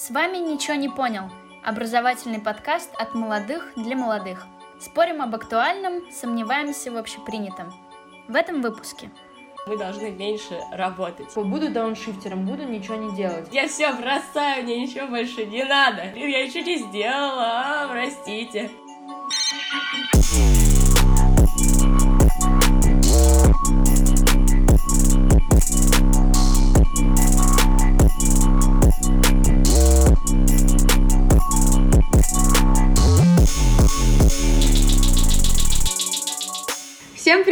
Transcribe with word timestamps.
С 0.00 0.08
вами 0.08 0.38
«Ничего 0.38 0.76
не 0.76 0.88
понял»– 0.88 1.24
образовательный 1.62 2.40
подкаст 2.40 2.90
от 2.98 3.14
молодых 3.14 3.74
для 3.76 3.96
молодых. 3.96 4.46
Спорим 4.80 5.20
об 5.20 5.34
актуальном, 5.34 6.10
сомневаемся 6.10 6.90
в 6.90 6.96
общепринятом. 6.96 7.70
В 8.26 8.34
этом 8.34 8.62
выпуске 8.62 9.10
мы 9.66 9.76
должны 9.76 10.10
меньше 10.10 10.58
работать. 10.72 11.34
Буду 11.36 11.70
дауншифтером, 11.70 12.46
буду 12.46 12.64
ничего 12.64 12.94
не 12.94 13.14
делать. 13.14 13.48
Я 13.52 13.68
все 13.68 13.92
бросаю, 13.92 14.64
мне 14.64 14.80
ничего 14.80 15.06
больше 15.06 15.44
не 15.44 15.64
надо. 15.64 16.04
Я 16.16 16.44
еще 16.44 16.62
не 16.62 16.78
сделала, 16.78 17.84
а, 17.84 17.88
простите. 17.88 18.70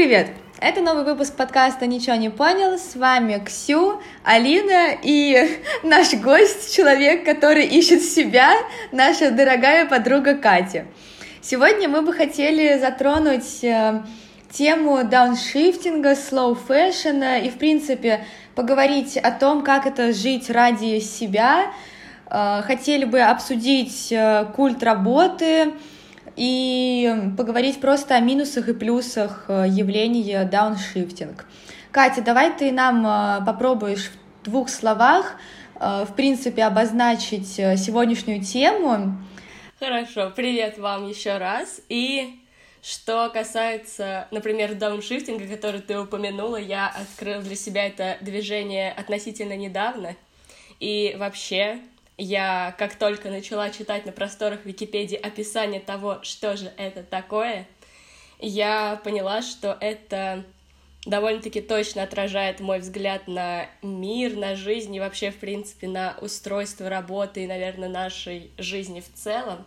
Привет! 0.09 0.30
Это 0.59 0.80
новый 0.80 1.05
выпуск 1.05 1.37
подкаста 1.37 1.87
«Ничего 1.87 2.17
не 2.17 2.30
понял». 2.30 2.79
С 2.79 2.97
вами 2.97 3.43
Ксю, 3.45 4.01
Алина 4.25 4.97
и 5.03 5.61
наш 5.83 6.15
гость, 6.15 6.75
человек, 6.75 7.27
который 7.27 7.67
ищет 7.67 8.03
себя, 8.03 8.55
наша 8.91 9.31
дорогая 9.31 9.84
подруга 9.84 10.34
Катя. 10.34 10.87
Сегодня 11.43 11.91
мы 11.91 12.01
бы 12.01 12.15
хотели 12.15 12.79
затронуть 12.79 13.62
э, 13.62 14.03
тему 14.51 15.05
дауншифтинга, 15.05 16.17
слоу 16.17 16.55
фэшена 16.55 17.41
и, 17.41 17.51
в 17.51 17.59
принципе, 17.59 18.25
поговорить 18.55 19.19
о 19.19 19.31
том, 19.31 19.62
как 19.62 19.84
это 19.84 20.15
жить 20.15 20.48
ради 20.48 21.01
себя. 21.01 21.70
Э, 22.31 22.62
хотели 22.62 23.05
бы 23.05 23.20
обсудить 23.20 24.11
э, 24.11 24.47
культ 24.56 24.83
работы, 24.83 25.75
и 26.37 27.33
поговорить 27.37 27.81
просто 27.81 28.15
о 28.17 28.21
минусах 28.21 28.69
и 28.69 28.75
плюсах 28.75 29.45
э, 29.48 29.67
явления 29.69 30.45
дауншифтинг. 30.45 31.47
Катя, 31.91 32.23
давай 32.23 32.57
ты 32.57 32.73
нам 32.73 33.07
э, 33.07 33.45
попробуешь 33.45 34.11
в 34.43 34.45
двух 34.45 34.69
словах, 34.69 35.37
э, 35.81 36.05
в 36.09 36.15
принципе, 36.15 36.65
обозначить 36.65 37.48
сегодняшнюю 37.48 38.43
тему. 38.43 39.19
Хорошо, 39.79 40.33
привет 40.35 40.79
вам 40.79 41.09
еще 41.09 41.39
раз. 41.39 41.81
И 41.89 42.41
что 42.83 43.31
касается, 43.31 44.29
например, 44.31 44.75
дауншифтинга, 44.75 45.47
который 45.47 45.81
ты 45.81 45.98
упомянула, 45.98 46.57
я 46.57 46.89
открыл 46.89 47.42
для 47.42 47.57
себя 47.57 47.87
это 47.87 48.17
движение 48.20 48.92
относительно 48.92 49.57
недавно. 49.57 50.17
И 50.81 51.17
вообще 51.19 51.81
я, 52.19 52.74
как 52.78 52.97
только 52.97 53.30
начала 53.30 53.70
читать 53.70 54.05
на 54.05 54.12
просторах 54.12 54.66
Википедии 54.66 55.16
описание 55.16 55.80
того, 55.80 56.19
что 56.22 56.56
же 56.56 56.72
это 56.77 57.05
такое, 57.05 57.66
я 58.41 59.00
поняла, 59.05 59.41
что 59.41 59.78
это 59.80 60.44
довольно-таки 61.06 61.61
точно 61.61 62.02
отражает 62.02 62.61
мой 62.61 62.80
взгляд 62.80 63.28
на 63.28 63.69
мир, 63.83 64.36
на 64.36 64.56
жизнь 64.56 64.94
и 64.94 65.00
вообще, 65.00 65.30
в 65.30 65.36
принципе, 65.36 65.86
на 65.89 66.16
устройство 66.20 66.89
работы 66.89 67.44
и, 67.44 67.46
наверное, 67.46 67.89
нашей 67.89 68.50
жизни 68.58 69.00
в 69.00 69.12
целом. 69.14 69.64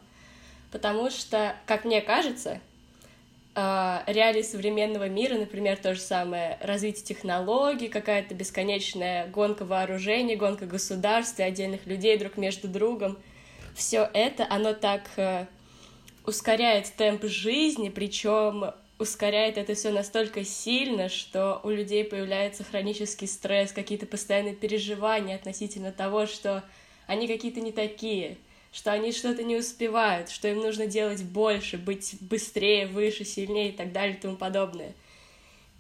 Потому 0.72 1.10
что, 1.10 1.56
как 1.66 1.86
мне 1.86 2.02
кажется, 2.02 2.60
реалии 3.56 4.44
современного 4.44 5.10
мира, 5.10 5.36
например, 5.36 5.78
то 5.78 5.94
же 5.94 6.00
самое 6.00 6.58
развитие 6.62 7.04
технологий, 7.04 7.90
какая-то 7.90 8.34
бесконечная 8.34 9.28
гонка 9.28 9.66
вооружений, 9.66 10.36
гонка 10.36 10.66
государств 10.66 11.40
и 11.40 11.44
отдельных 11.44 11.86
людей 11.86 12.18
друг 12.18 12.38
между 12.38 12.68
другом. 12.70 13.18
Все 13.76 14.10
это, 14.14 14.46
оно 14.50 14.74
так 14.74 15.04
э, 15.18 15.48
ускоряет 16.26 16.94
темп 16.96 17.26
жизни, 17.26 17.90
причем 17.90 18.72
ускоряет 19.00 19.58
это 19.58 19.74
все 19.74 19.90
настолько 19.92 20.46
сильно, 20.46 21.10
что 21.10 21.60
у 21.64 21.70
людей 21.70 22.06
появляется 22.06 22.64
хронический 22.64 23.28
стресс, 23.28 23.74
какие-то 23.74 24.06
постоянные 24.06 24.56
переживания 24.56 25.36
относительно 25.36 25.92
того, 25.92 26.26
что 26.26 26.64
они 27.08 27.28
какие-то 27.28 27.60
не 27.60 27.74
такие— 27.74 28.38
что 28.72 28.92
они 28.92 29.12
что-то 29.12 29.44
не 29.44 29.58
успевают, 29.58 30.30
что 30.30 30.48
им 30.48 30.60
нужно 30.60 30.88
делать 30.88 31.24
больше, 31.24 31.78
быть 31.78 32.16
быстрее, 32.22 32.88
выше, 32.88 33.26
сильнее 33.26 33.70
и 33.70 33.72
так 33.74 33.92
далее 33.92 34.16
и 34.16 34.20
тому 34.20 34.36
подобное. 34.38 34.94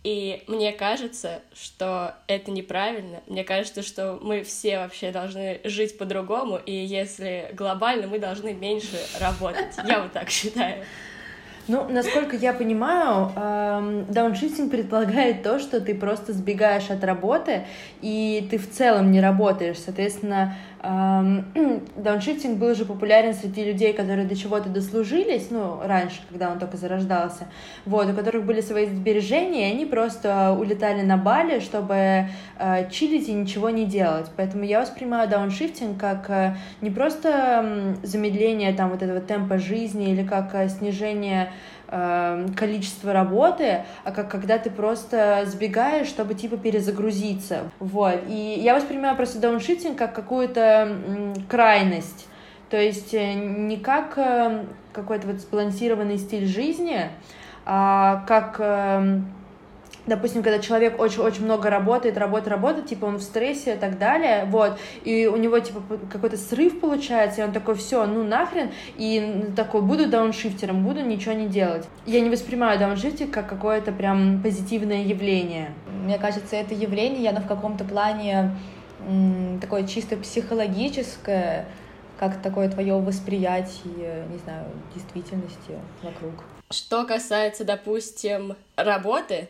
И 0.03 0.44
мне 0.47 0.72
кажется, 0.72 1.41
что 1.53 2.16
это 2.25 2.50
неправильно. 2.50 3.22
Мне 3.28 3.44
кажется, 3.44 3.84
что 3.84 4.18
мы 4.22 4.41
все 4.44 4.79
вообще 4.79 5.12
должны 5.12 5.62
жить 5.63 5.97
по-другому, 5.97 6.57
и 6.57 6.74
если 6.74 7.52
глобально, 7.53 8.07
мы 8.07 8.18
должны 8.18 8.53
меньше 8.53 8.97
работать. 9.19 9.75
Я 9.88 10.02
вот 10.02 10.12
так 10.12 10.29
считаю. 10.29 10.84
Ну, 11.68 11.88
насколько 11.88 12.35
я 12.35 12.53
понимаю, 12.53 13.31
дауншифтинг 14.09 14.72
предполагает 14.72 15.44
то, 15.44 15.59
что 15.59 15.79
ты 15.79 15.94
просто 15.94 16.34
сбегаешь 16.34 16.90
от 16.90 17.03
работы, 17.03 17.68
и 18.02 18.47
ты 18.50 18.58
в 18.58 18.72
целом 18.72 19.12
не 19.12 19.22
работаешь. 19.22 19.78
Соответственно, 19.78 20.58
дауншифтинг 21.95 22.57
был 22.57 22.73
же 22.73 22.85
популярен 22.85 23.35
среди 23.35 23.63
людей, 23.63 23.93
которые 23.93 24.27
до 24.27 24.35
чего-то 24.35 24.67
дослужились, 24.69 25.47
ну, 25.51 25.79
раньше, 25.83 26.21
когда 26.27 26.49
он 26.49 26.57
только 26.57 26.77
зарождался, 26.77 27.47
вот, 27.85 28.09
у 28.09 28.13
которых 28.13 28.45
были 28.45 28.61
свои 28.61 28.87
сбережения, 28.87 29.69
и 29.69 29.73
они 29.73 29.85
просто 29.85 30.55
улетали 30.59 31.03
на 31.03 31.17
Бали, 31.17 31.59
чтобы 31.59 32.29
э, 32.57 32.89
чилить 32.89 33.29
и 33.29 33.33
ничего 33.33 33.69
не 33.69 33.85
делать. 33.85 34.31
Поэтому 34.35 34.63
я 34.63 34.81
воспринимаю 34.81 35.29
дауншифтинг 35.29 35.99
как 35.99 36.29
э, 36.29 36.55
не 36.81 36.89
просто 36.89 37.95
замедление 38.01 38.73
там 38.73 38.89
вот 38.89 39.03
этого 39.03 39.19
темпа 39.19 39.59
жизни 39.59 40.11
или 40.11 40.25
как 40.25 40.55
э, 40.55 40.67
снижение 40.67 41.51
Эм, 41.94 42.53
количество 42.53 43.12
работы, 43.12 43.84
а 44.06 44.13
как 44.13 44.31
когда 44.31 44.57
ты 44.57 44.69
просто 44.69 45.44
сбегаешь, 45.46 46.07
чтобы 46.07 46.35
типа 46.35 46.56
перезагрузиться. 46.56 47.69
Вот. 47.79 48.24
И 48.29 48.62
я 48.63 48.75
воспринимаю 48.75 49.18
просто 49.18 49.40
дауншифтинг 49.40 49.97
как 49.97 50.16
какую-то 50.16 51.35
крайность. 51.50 52.29
То 52.69 52.79
есть 52.79 53.13
э, 53.13 53.34
не 53.34 53.75
как 53.75 54.13
э, 54.16 54.63
какой-то 54.94 55.28
вот 55.28 55.41
сбалансированный 55.41 56.18
стиль 56.18 56.46
жизни, 56.46 57.09
а 57.66 58.23
как 58.25 58.56
эм, 58.59 59.25
допустим, 60.11 60.44
когда 60.44 60.59
человек 60.59 60.99
очень-очень 60.99 61.45
много 61.45 61.69
работает, 61.69 62.17
работает, 62.17 62.49
работает, 62.49 62.88
типа 62.88 63.05
он 63.05 63.16
в 63.16 63.22
стрессе 63.22 63.75
и 63.75 63.77
так 63.77 63.97
далее, 63.97 64.44
вот, 64.45 64.77
и 65.05 65.25
у 65.25 65.38
него, 65.38 65.57
типа, 65.59 65.81
какой-то 66.11 66.35
срыв 66.35 66.81
получается, 66.81 67.41
и 67.41 67.44
он 67.45 67.53
такой, 67.53 67.75
все, 67.75 68.05
ну 68.05 68.22
нахрен, 68.23 68.72
и 68.97 69.45
такой, 69.55 69.81
буду 69.81 70.09
дауншифтером, 70.09 70.83
буду 70.85 71.01
ничего 71.01 71.33
не 71.33 71.47
делать. 71.47 71.88
Я 72.05 72.19
не 72.19 72.29
воспринимаю 72.29 72.77
дауншифтинг 72.77 73.33
как 73.33 73.47
какое-то 73.47 73.94
прям 73.94 74.41
позитивное 74.44 75.03
явление. 75.03 75.72
Мне 76.03 76.19
кажется, 76.19 76.57
это 76.57 76.73
явление, 76.73 77.29
оно 77.29 77.39
в 77.39 77.47
каком-то 77.47 77.85
плане 77.85 78.51
такое 79.61 79.88
чисто 79.88 80.17
психологическое, 80.17 81.66
как 82.19 82.41
такое 82.41 82.69
твое 82.69 82.99
восприятие, 82.99 84.25
не 84.29 84.38
знаю, 84.39 84.66
действительности 84.93 85.79
вокруг. 86.03 86.33
Что 86.69 87.05
касается, 87.05 87.63
допустим, 87.63 88.55
работы, 88.75 89.49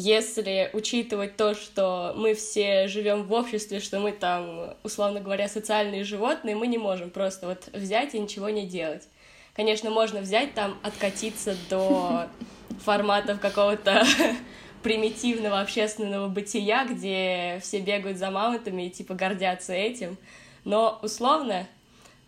если 0.00 0.70
учитывать 0.74 1.36
то, 1.36 1.54
что 1.54 2.14
мы 2.16 2.34
все 2.34 2.86
живем 2.86 3.24
в 3.24 3.32
обществе, 3.32 3.80
что 3.80 3.98
мы 3.98 4.12
там, 4.12 4.76
условно 4.84 5.18
говоря, 5.18 5.48
социальные 5.48 6.04
животные, 6.04 6.54
мы 6.54 6.68
не 6.68 6.78
можем 6.78 7.10
просто 7.10 7.48
вот 7.48 7.68
взять 7.72 8.14
и 8.14 8.20
ничего 8.20 8.48
не 8.48 8.64
делать. 8.64 9.08
Конечно, 9.54 9.90
можно 9.90 10.20
взять 10.20 10.54
там, 10.54 10.78
откатиться 10.84 11.56
до 11.68 12.28
форматов 12.84 13.40
какого-то 13.40 14.04
примитивного 14.84 15.60
общественного 15.60 16.28
бытия, 16.28 16.84
где 16.84 17.58
все 17.60 17.80
бегают 17.80 18.18
за 18.18 18.30
мамонтами 18.30 18.86
и 18.86 18.90
типа 18.90 19.14
гордятся 19.14 19.72
этим. 19.72 20.16
Но 20.62 21.00
условно 21.02 21.66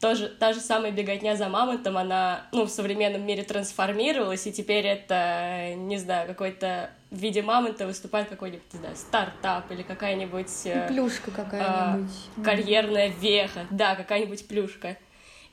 тоже, 0.00 0.28
та 0.28 0.55
же 0.55 0.58
самая 0.58 0.90
беготня 0.90 1.37
за 1.37 1.49
мамонтом, 1.49 1.99
она, 1.99 2.49
ну, 2.50 2.64
в 2.64 2.70
современном 2.70 3.25
мире 3.25 3.44
трансформировалась, 3.44 4.44
и 4.49 4.52
теперь 4.52 4.87
это, 4.87 5.75
не 5.76 5.99
знаю, 5.99 6.26
какой-то 6.26 6.90
в 7.10 7.16
виде 7.16 7.42
мамонта 7.42 7.86
выступает 7.86 8.28
какой-нибудь, 8.28 8.72
не 8.72 8.78
знаю, 8.78 8.96
стартап 8.96 9.70
или 9.72 9.82
какая-нибудь... 9.82 10.50
Э, 10.64 10.86
плюшка 10.88 11.30
какая-нибудь. 11.30 12.10
Э, 12.36 12.42
карьерная 12.42 13.08
веха, 13.08 13.66
да, 13.70 13.96
какая-нибудь 13.96 14.46
плюшка. 14.46 14.96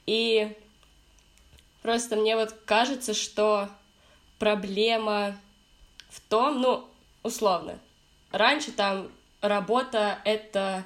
И 0.05 0.55
просто 1.81 2.15
мне 2.15 2.35
вот 2.35 2.55
кажется, 2.65 3.13
что 3.13 3.69
проблема 4.37 5.35
в 6.09 6.21
том, 6.21 6.61
ну, 6.61 6.87
условно, 7.23 7.79
раньше 8.31 8.71
там 8.71 9.09
работа— 9.41 10.19
это 10.25 10.85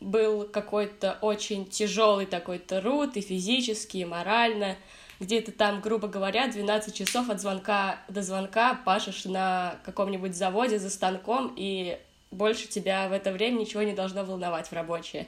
был 0.00 0.44
какой-то 0.44 1.18
очень 1.22 1.66
тяжелый 1.66 2.26
такой 2.26 2.60
труд 2.60 3.16
и 3.16 3.20
физически, 3.20 3.98
и 3.98 4.04
морально. 4.04 4.76
Где-то 5.20 5.50
там, 5.50 5.80
грубо 5.80 6.06
говоря, 6.06 6.46
12 6.46 6.94
часов 6.94 7.28
от 7.28 7.40
звонка 7.40 8.00
до 8.08 8.22
звонка 8.22 8.74
пашешь 8.84 9.24
на 9.24 9.80
каком-нибудь 9.84 10.36
заводе 10.36 10.78
за 10.78 10.90
станком, 10.90 11.52
и 11.56 11.98
больше 12.30 12.68
тебя 12.68 13.08
в 13.08 13.12
это 13.12 13.32
время 13.32 13.58
ничего 13.58 13.82
не 13.82 13.94
должно 13.94 14.24
волновать 14.24 14.68
в 14.68 14.72
рабочее. 14.72 15.26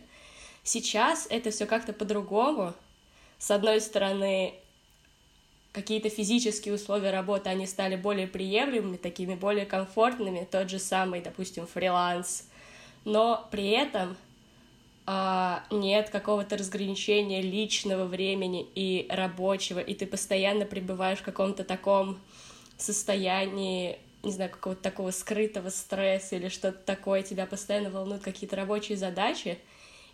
сейчас 0.62 1.26
это 1.30 1.50
все 1.50 1.66
как-то 1.66 1.92
по-другому. 1.92 2.74
С 3.38 3.50
одной 3.50 3.80
стороны, 3.80 4.54
какие-то 5.72 6.10
физические 6.10 6.74
условия 6.74 7.10
работы, 7.10 7.48
они 7.48 7.66
стали 7.66 7.96
более 7.96 8.26
приемлемыми, 8.26 8.96
такими 8.96 9.34
более 9.34 9.66
комфортными, 9.66 10.46
тот 10.50 10.68
же 10.70 10.78
самый, 10.78 11.20
допустим, 11.22 11.66
фриланс. 11.66 12.48
Но 13.04 13.48
при 13.50 13.70
этом 13.70 14.16
а, 15.06 15.64
нет 15.70 16.10
какого-то 16.10 16.56
разграничения 16.56 17.42
личного 17.42 18.04
времени 18.04 18.66
и 18.74 19.06
рабочего, 19.08 19.78
и 19.80 19.94
ты 19.94 20.06
постоянно 20.06 20.64
пребываешь 20.64 21.18
в 21.18 21.24
каком-то 21.24 21.64
таком 21.64 22.18
состоянии, 22.76 23.98
не 24.22 24.32
знаю, 24.32 24.50
какого-то 24.50 24.82
такого 24.82 25.10
скрытого 25.10 25.70
стресса 25.70 26.36
или 26.36 26.48
что-то 26.48 26.78
такое, 26.78 27.22
тебя 27.22 27.46
постоянно 27.46 27.90
волнуют 27.90 28.22
какие-то 28.22 28.56
рабочие 28.56 28.96
задачи, 28.96 29.58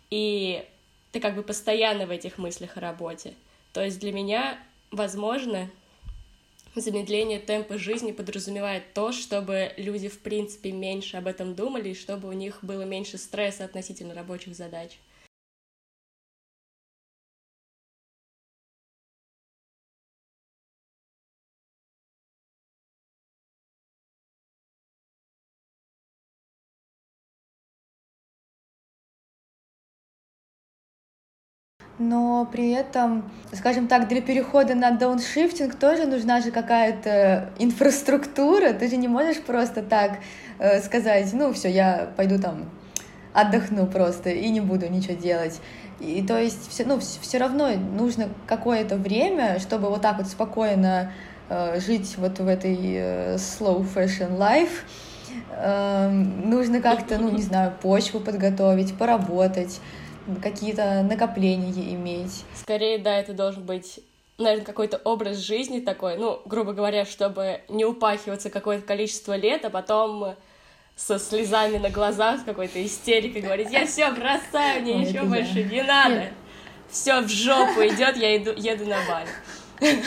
и 0.09 0.65
ты 1.11 1.19
как 1.19 1.35
бы 1.35 1.43
постоянно 1.43 2.05
в 2.05 2.11
этих 2.11 2.37
мыслях 2.37 2.77
о 2.77 2.81
работе. 2.81 3.33
То 3.73 3.83
есть 3.83 3.99
для 3.99 4.11
меня 4.11 4.57
возможно, 4.91 5.69
замедление 6.81 7.39
темпа 7.39 7.77
жизни 7.77 8.11
подразумевает 8.11 8.93
то, 8.93 9.11
чтобы 9.11 9.71
люди, 9.77 10.07
в 10.07 10.19
принципе, 10.19 10.71
меньше 10.71 11.17
об 11.17 11.27
этом 11.27 11.55
думали, 11.55 11.89
и 11.89 11.95
чтобы 11.95 12.27
у 12.29 12.33
них 12.33 12.59
было 12.63 12.83
меньше 12.83 13.17
стресса 13.17 13.65
относительно 13.65 14.13
рабочих 14.13 14.55
задач. 14.55 14.99
Но 31.99 32.47
при 32.51 32.71
этом, 32.71 33.29
скажем 33.53 33.87
так, 33.87 34.07
для 34.07 34.21
перехода 34.21 34.75
на 34.75 34.91
дауншифтинг 34.91 35.75
тоже 35.75 36.05
нужна 36.05 36.41
же 36.41 36.51
какая-то 36.51 37.49
инфраструктура, 37.59 38.73
ты 38.73 38.87
же 38.87 38.97
не 38.97 39.07
можешь 39.07 39.41
просто 39.41 39.81
так 39.81 40.19
э, 40.59 40.81
сказать, 40.81 41.31
ну 41.33 41.53
все, 41.53 41.69
я 41.69 42.09
пойду 42.15 42.39
там 42.39 42.65
отдохну 43.33 43.87
просто 43.87 44.29
и 44.29 44.49
не 44.49 44.61
буду 44.61 44.89
ничего 44.89 45.15
делать. 45.15 45.59
И 45.99 46.23
то 46.25 46.39
есть 46.39 46.69
все, 46.69 46.85
ну, 46.85 46.99
все 46.99 47.37
равно 47.37 47.69
нужно 47.75 48.29
какое-то 48.45 48.97
время, 48.97 49.59
чтобы 49.59 49.89
вот 49.89 50.01
так 50.01 50.17
вот 50.17 50.27
спокойно 50.27 51.11
э, 51.49 51.79
жить 51.79 52.15
вот 52.17 52.39
в 52.39 52.47
этой 52.47 52.77
э, 52.79 53.35
slow 53.35 53.85
fashion 53.95 54.37
life. 54.37 54.83
Э, 55.51 56.09
нужно 56.09 56.81
как-то, 56.81 57.17
ну, 57.17 57.31
не 57.31 57.41
знаю, 57.41 57.73
почву 57.81 58.19
подготовить, 58.19 58.95
поработать 58.95 59.79
какие-то 60.41 61.03
накопления 61.03 61.93
иметь. 61.93 62.43
Скорее, 62.55 62.97
да, 62.97 63.17
это 63.17 63.33
должен 63.33 63.63
быть 63.63 63.99
наверное, 64.37 64.65
какой-то 64.65 64.97
образ 65.03 65.37
жизни 65.37 65.79
такой, 65.79 66.17
ну, 66.17 66.41
грубо 66.45 66.73
говоря, 66.73 67.05
чтобы 67.05 67.61
не 67.69 67.85
упахиваться 67.85 68.49
какое-то 68.49 68.85
количество 68.85 69.35
лет, 69.35 69.65
а 69.65 69.69
потом 69.69 70.35
со 70.95 71.19
слезами 71.19 71.77
на 71.77 71.89
глазах, 71.89 72.41
с 72.41 72.43
какой-то 72.43 72.83
истерикой 72.83 73.41
говорить, 73.41 73.71
я 73.71 73.85
все 73.85 74.11
бросаю, 74.11 74.81
мне 74.81 74.95
ничего 74.95 75.25
больше 75.25 75.63
не 75.63 75.81
надо. 75.83 76.29
Все 76.89 77.21
в 77.21 77.27
жопу 77.27 77.81
идет, 77.81 78.15
я 78.17 78.37
иду, 78.37 78.51
еду 78.55 78.85
на 78.85 78.97
Бали. 79.07 79.99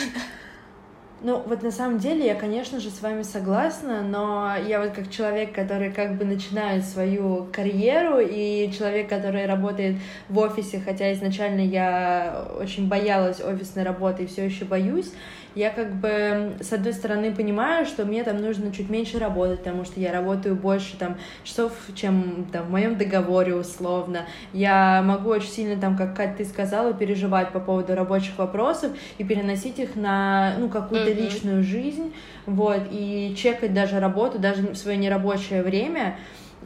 Ну, 1.23 1.43
вот 1.45 1.61
на 1.61 1.69
самом 1.69 1.99
деле 1.99 2.25
я, 2.25 2.33
конечно 2.33 2.79
же, 2.79 2.89
с 2.89 2.99
вами 2.99 3.21
согласна, 3.21 4.01
но 4.01 4.55
я 4.67 4.81
вот 4.81 4.89
как 4.91 5.11
человек, 5.11 5.53
который 5.53 5.91
как 5.91 6.17
бы 6.17 6.25
начинает 6.25 6.83
свою 6.83 7.47
карьеру, 7.53 8.17
и 8.19 8.71
человек, 8.75 9.07
который 9.07 9.45
работает 9.45 9.97
в 10.29 10.39
офисе, 10.39 10.81
хотя 10.83 11.13
изначально 11.13 11.61
я 11.61 12.47
очень 12.59 12.87
боялась 12.87 13.39
офисной 13.39 13.83
работы 13.83 14.23
и 14.23 14.25
все 14.25 14.45
еще 14.45 14.65
боюсь, 14.65 15.11
я 15.53 15.69
как 15.69 15.93
бы, 15.95 16.53
с 16.61 16.71
одной 16.71 16.93
стороны, 16.93 17.35
понимаю, 17.35 17.85
что 17.85 18.05
мне 18.05 18.23
там 18.23 18.41
нужно 18.41 18.71
чуть 18.71 18.89
меньше 18.89 19.19
работать, 19.19 19.59
потому 19.59 19.83
что 19.83 19.99
я 19.99 20.13
работаю 20.13 20.55
больше 20.55 20.95
там 20.97 21.17
часов, 21.43 21.73
чем 21.93 22.47
там 22.51 22.67
в 22.67 22.71
моем 22.71 22.97
договоре 22.97 23.55
условно. 23.55 24.25
Я 24.53 25.01
могу 25.01 25.29
очень 25.29 25.49
сильно 25.49 25.79
там, 25.79 25.97
как 25.97 26.37
ты 26.37 26.45
сказала, 26.45 26.93
переживать 26.93 27.51
по 27.51 27.59
поводу 27.59 27.95
рабочих 27.95 28.37
вопросов 28.37 28.91
и 29.17 29.25
переносить 29.25 29.79
их 29.79 29.95
на, 29.95 30.53
ну, 30.57 30.69
какую-то 30.69 31.10
mm-hmm. 31.11 31.21
личную 31.21 31.63
жизнь, 31.63 32.13
вот, 32.45 32.81
и 32.91 33.35
чекать 33.37 33.73
даже 33.73 33.99
работу, 33.99 34.39
даже 34.39 34.63
в 34.63 34.75
свое 34.75 34.97
нерабочее 34.97 35.63
время, 35.63 36.17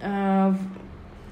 э, 0.02 0.54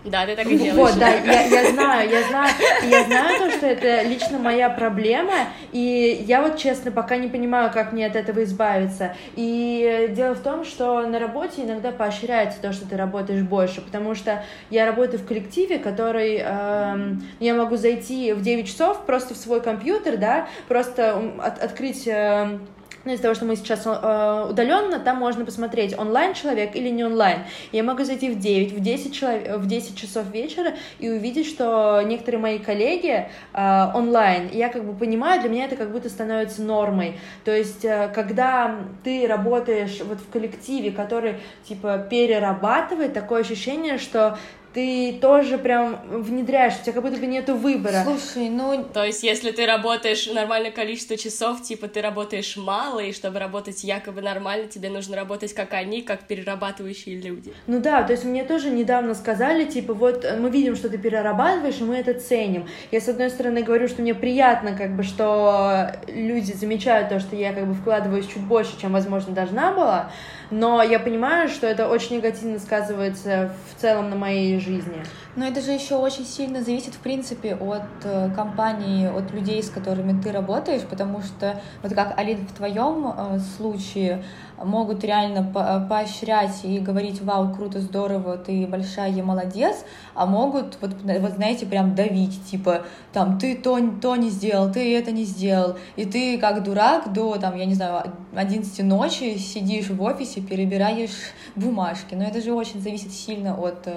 да, 0.05 0.25
ты 0.25 0.35
так 0.35 0.45
и 0.47 0.57
делаешь. 0.57 0.73
Вот, 0.75 0.99
да, 0.99 1.09
я, 1.09 1.43
я 1.43 1.71
знаю, 1.71 2.09
я 2.09 2.27
знаю, 2.27 2.53
я 2.83 3.03
знаю 3.03 3.39
то, 3.39 3.51
что 3.51 3.65
это 3.65 4.03
лично 4.03 4.37
моя 4.37 4.69
проблема, 4.69 5.47
и 5.71 6.23
я 6.27 6.41
вот, 6.41 6.57
честно, 6.57 6.91
пока 6.91 7.15
не 7.15 7.29
понимаю, 7.29 7.71
как 7.71 7.93
мне 7.93 8.05
от 8.05 8.15
этого 8.15 8.43
избавиться. 8.43 9.15
И 9.35 10.09
дело 10.11 10.35
в 10.35 10.41
том, 10.41 10.65
что 10.65 11.07
на 11.07 11.19
работе 11.19 11.63
иногда 11.63 11.91
поощряется 11.91 12.61
то, 12.61 12.73
что 12.73 12.87
ты 12.87 12.97
работаешь 12.97 13.43
больше, 13.43 13.81
потому 13.81 14.13
что 14.13 14.43
я 14.69 14.85
работаю 14.85 15.19
в 15.19 15.25
коллективе, 15.25 15.79
который, 15.79 16.41
э, 16.43 17.15
я 17.39 17.53
могу 17.53 17.77
зайти 17.77 18.33
в 18.33 18.41
9 18.41 18.67
часов 18.67 19.05
просто 19.05 19.33
в 19.33 19.37
свой 19.37 19.61
компьютер, 19.61 20.17
да, 20.17 20.47
просто 20.67 21.33
от, 21.39 21.63
открыть... 21.63 22.07
Э, 22.07 22.59
ну, 23.05 23.11
из-за 23.11 23.23
того, 23.23 23.35
что 23.35 23.45
мы 23.45 23.55
сейчас 23.55 23.83
э, 23.85 24.47
удаленно, 24.49 24.99
там 24.99 25.17
можно 25.17 25.45
посмотреть, 25.45 25.97
онлайн 25.97 26.33
человек 26.33 26.75
или 26.75 26.89
не 26.89 27.03
онлайн. 27.03 27.39
Я 27.71 27.83
могу 27.83 28.03
зайти 28.03 28.29
в 28.29 28.39
9, 28.39 28.71
в 28.71 28.79
10, 28.79 29.13
человек, 29.13 29.57
в 29.57 29.67
10 29.67 29.97
часов 29.97 30.31
вечера 30.31 30.73
и 30.99 31.09
увидеть, 31.09 31.47
что 31.47 32.01
некоторые 32.01 32.41
мои 32.41 32.59
коллеги 32.59 33.27
э, 33.53 33.85
онлайн. 33.93 34.49
я 34.53 34.69
как 34.69 34.85
бы 34.85 34.93
понимаю, 34.93 35.41
для 35.41 35.49
меня 35.49 35.65
это 35.65 35.75
как 35.75 35.91
будто 35.91 36.09
становится 36.09 36.61
нормой. 36.61 37.19
То 37.43 37.55
есть, 37.55 37.83
э, 37.83 38.09
когда 38.13 38.77
ты 39.03 39.27
работаешь 39.27 39.99
вот 40.03 40.19
в 40.19 40.29
коллективе, 40.29 40.91
который, 40.91 41.35
типа, 41.67 42.07
перерабатывает, 42.09 43.13
такое 43.13 43.41
ощущение, 43.41 43.97
что 43.97 44.37
ты 44.73 45.17
тоже 45.21 45.57
прям 45.57 45.99
внедряешь, 46.09 46.73
у 46.79 46.83
тебя 46.83 46.93
как 46.93 47.03
будто 47.03 47.17
бы 47.17 47.27
нету 47.27 47.55
выбора. 47.55 48.03
Слушай, 48.03 48.49
ну... 48.49 48.83
То 48.83 49.03
есть, 49.03 49.23
если 49.23 49.51
ты 49.51 49.65
работаешь 49.65 50.27
нормальное 50.27 50.71
количество 50.71 51.15
часов, 51.17 51.61
типа, 51.61 51.87
ты 51.87 52.01
работаешь 52.01 52.57
мало, 52.57 52.99
и 52.99 53.13
чтобы 53.13 53.39
работать 53.39 53.83
якобы 53.83 54.21
нормально, 54.21 54.67
тебе 54.67 54.89
нужно 54.89 55.15
работать 55.15 55.53
как 55.53 55.73
они, 55.73 56.01
как 56.01 56.23
перерабатывающие 56.23 57.19
люди. 57.19 57.53
Ну 57.67 57.79
да, 57.79 58.03
то 58.03 58.13
есть 58.13 58.25
мне 58.25 58.43
тоже 58.43 58.69
недавно 58.69 59.13
сказали, 59.13 59.65
типа, 59.65 59.93
вот 59.93 60.25
мы 60.39 60.49
видим, 60.49 60.75
что 60.75 60.89
ты 60.89 60.97
перерабатываешь, 60.97 61.79
и 61.79 61.83
мы 61.83 61.97
это 61.97 62.13
ценим. 62.13 62.67
Я, 62.91 62.99
с 62.99 63.07
одной 63.07 63.29
стороны, 63.29 63.61
говорю, 63.61 63.87
что 63.87 64.01
мне 64.01 64.15
приятно, 64.15 64.75
как 64.75 64.95
бы, 64.95 65.03
что 65.03 65.91
люди 66.07 66.51
замечают 66.53 67.09
то, 67.09 67.19
что 67.19 67.35
я, 67.35 67.53
как 67.53 67.67
бы, 67.67 67.73
вкладываюсь 67.73 68.27
чуть 68.27 68.43
больше, 68.43 68.79
чем, 68.79 68.93
возможно, 68.93 69.33
должна 69.33 69.71
была, 69.71 70.11
но 70.49 70.83
я 70.83 70.99
понимаю, 70.99 71.49
что 71.49 71.65
это 71.65 71.87
очень 71.87 72.17
негативно 72.17 72.59
сказывается 72.59 73.53
в 73.71 73.81
целом 73.81 74.09
на 74.09 74.15
моей 74.15 74.59
жизни. 74.63 75.03
Но 75.35 75.45
это 75.45 75.61
же 75.61 75.71
еще 75.71 75.95
очень 75.95 76.25
сильно 76.25 76.61
зависит, 76.63 76.93
в 76.93 76.99
принципе, 76.99 77.55
от 77.55 77.83
э, 78.03 78.29
компании, 78.35 79.07
от 79.07 79.31
людей, 79.31 79.61
с 79.61 79.69
которыми 79.69 80.19
ты 80.21 80.31
работаешь, 80.31 80.83
потому 80.83 81.21
что, 81.21 81.61
вот 81.81 81.93
как, 81.93 82.17
Алин, 82.17 82.45
в 82.47 82.53
твоем 82.53 83.13
э, 83.15 83.39
случае 83.57 84.23
могут 84.63 85.03
реально 85.03 85.51
э, 85.55 85.87
поощрять 85.89 86.63
и 86.63 86.79
говорить, 86.79 87.21
вау, 87.21 87.53
круто, 87.53 87.79
здорово, 87.79 88.37
ты 88.37 88.67
большая, 88.67 89.11
я 89.11 89.23
молодец, 89.23 89.77
а 90.13 90.25
могут, 90.25 90.77
вот, 90.81 90.91
вот 91.01 91.31
знаете, 91.31 91.65
прям 91.65 91.95
давить, 91.95 92.45
типа, 92.45 92.83
там, 93.11 93.39
ты 93.39 93.55
то, 93.55 93.79
то 94.01 94.15
не 94.15 94.29
сделал, 94.29 94.71
ты 94.71 94.97
это 94.97 95.11
не 95.11 95.23
сделал, 95.23 95.77
и 95.95 96.05
ты 96.05 96.37
как 96.37 96.63
дурак 96.63 97.11
до, 97.11 97.37
там, 97.37 97.55
я 97.57 97.65
не 97.65 97.73
знаю, 97.73 98.03
11 98.35 98.83
ночи 98.83 99.37
сидишь 99.37 99.89
в 99.89 100.01
офисе, 100.01 100.41
перебираешь 100.41 101.33
бумажки, 101.55 102.15
но 102.15 102.23
это 102.23 102.41
же 102.41 102.53
очень 102.53 102.81
зависит 102.81 103.11
сильно 103.11 103.55
от 103.55 103.87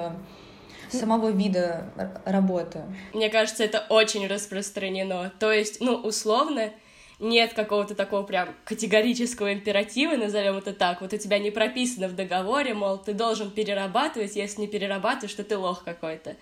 самого 0.90 1.30
вида 1.30 1.90
работы. 2.24 2.82
Мне 3.12 3.28
кажется, 3.28 3.64
это 3.64 3.84
очень 3.88 4.26
распространено. 4.26 5.32
То 5.38 5.52
есть, 5.52 5.80
ну, 5.80 5.94
условно, 5.94 6.72
нет 7.18 7.54
какого-то 7.54 7.94
такого 7.94 8.22
прям 8.22 8.54
категорического 8.64 9.52
императива, 9.52 10.16
назовем 10.16 10.58
это 10.58 10.72
так. 10.72 11.00
Вот 11.00 11.12
у 11.12 11.16
тебя 11.16 11.38
не 11.38 11.50
прописано 11.50 12.08
в 12.08 12.14
договоре, 12.14 12.74
мол, 12.74 12.98
ты 12.98 13.14
должен 13.14 13.50
перерабатывать, 13.50 14.36
если 14.36 14.62
не 14.62 14.68
перерабатываешь, 14.68 15.34
то 15.34 15.44
ты 15.44 15.56
лох 15.56 15.84
какой-то. 15.84 16.36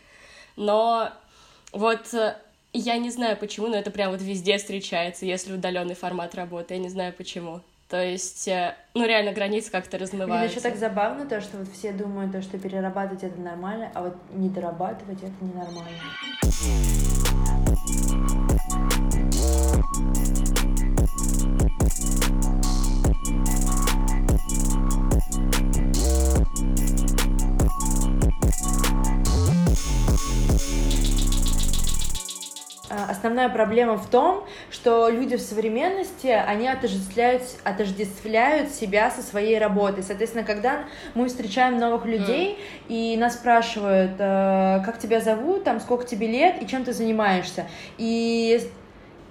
Но 0.57 1.11
вот 1.73 2.13
э, 2.15 2.37
я 2.73 2.99
не 2.99 3.11
знаю 3.11 3.37
почему, 3.37 3.69
но 3.69 3.77
это 3.77 3.91
прям 3.91 4.11
вот 4.11 4.21
везде 4.21 4.59
встречается, 4.59 5.27
если 5.27 5.53
удаленный 5.53 5.95
формат 5.95 6.35
работы. 6.35 6.75
Я 6.75 6.81
не 6.81 6.89
знаю 6.89 7.13
почему. 7.13 7.61
То 7.95 8.03
есть, 8.03 8.49
э, 8.49 8.75
ну, 8.95 9.07
реально, 9.07 9.33
границы 9.33 9.71
как-то 9.71 9.99
размываются. 9.99 10.37
Мне 10.37 10.47
еще 10.47 10.59
так 10.59 10.75
забавно 10.75 11.27
то, 11.27 11.41
что 11.41 11.59
вот 11.59 11.69
все 11.69 11.93
думают, 11.93 12.33
то, 12.33 12.43
что 12.43 12.59
перерабатывать 12.59 13.23
это 13.23 13.41
нормально, 13.41 13.89
а 13.95 14.03
вот 14.03 14.17
не 14.33 14.49
дорабатывать 14.49 15.23
это 15.23 15.33
ненормально. 15.41 16.01
Основная 33.25 33.49
проблема 33.49 33.97
в 33.97 34.11
том, 34.11 34.45
что 34.71 35.09
люди 35.09 35.37
в 35.37 35.41
современности, 35.41 36.27
они 36.27 36.69
отождествляют, 36.69 37.43
отождествляют 37.65 38.71
себя 38.71 39.11
со 39.11 39.23
своей 39.23 39.59
работой. 39.59 40.03
Соответственно, 40.03 40.45
когда 40.45 40.85
мы 41.15 41.29
встречаем 41.29 41.79
новых 41.79 42.05
людей, 42.05 42.59
mm. 42.59 42.85
и 42.89 43.17
нас 43.17 43.35
спрашивают, 43.35 44.13
э, 44.19 44.83
как 44.85 44.99
тебя 44.99 45.21
зовут, 45.21 45.65
там, 45.65 45.81
сколько 45.81 46.05
тебе 46.05 46.27
лет 46.27 46.63
и 46.63 46.67
чем 46.67 46.85
ты 46.85 46.93
занимаешься, 46.93 47.67
и 47.97 48.61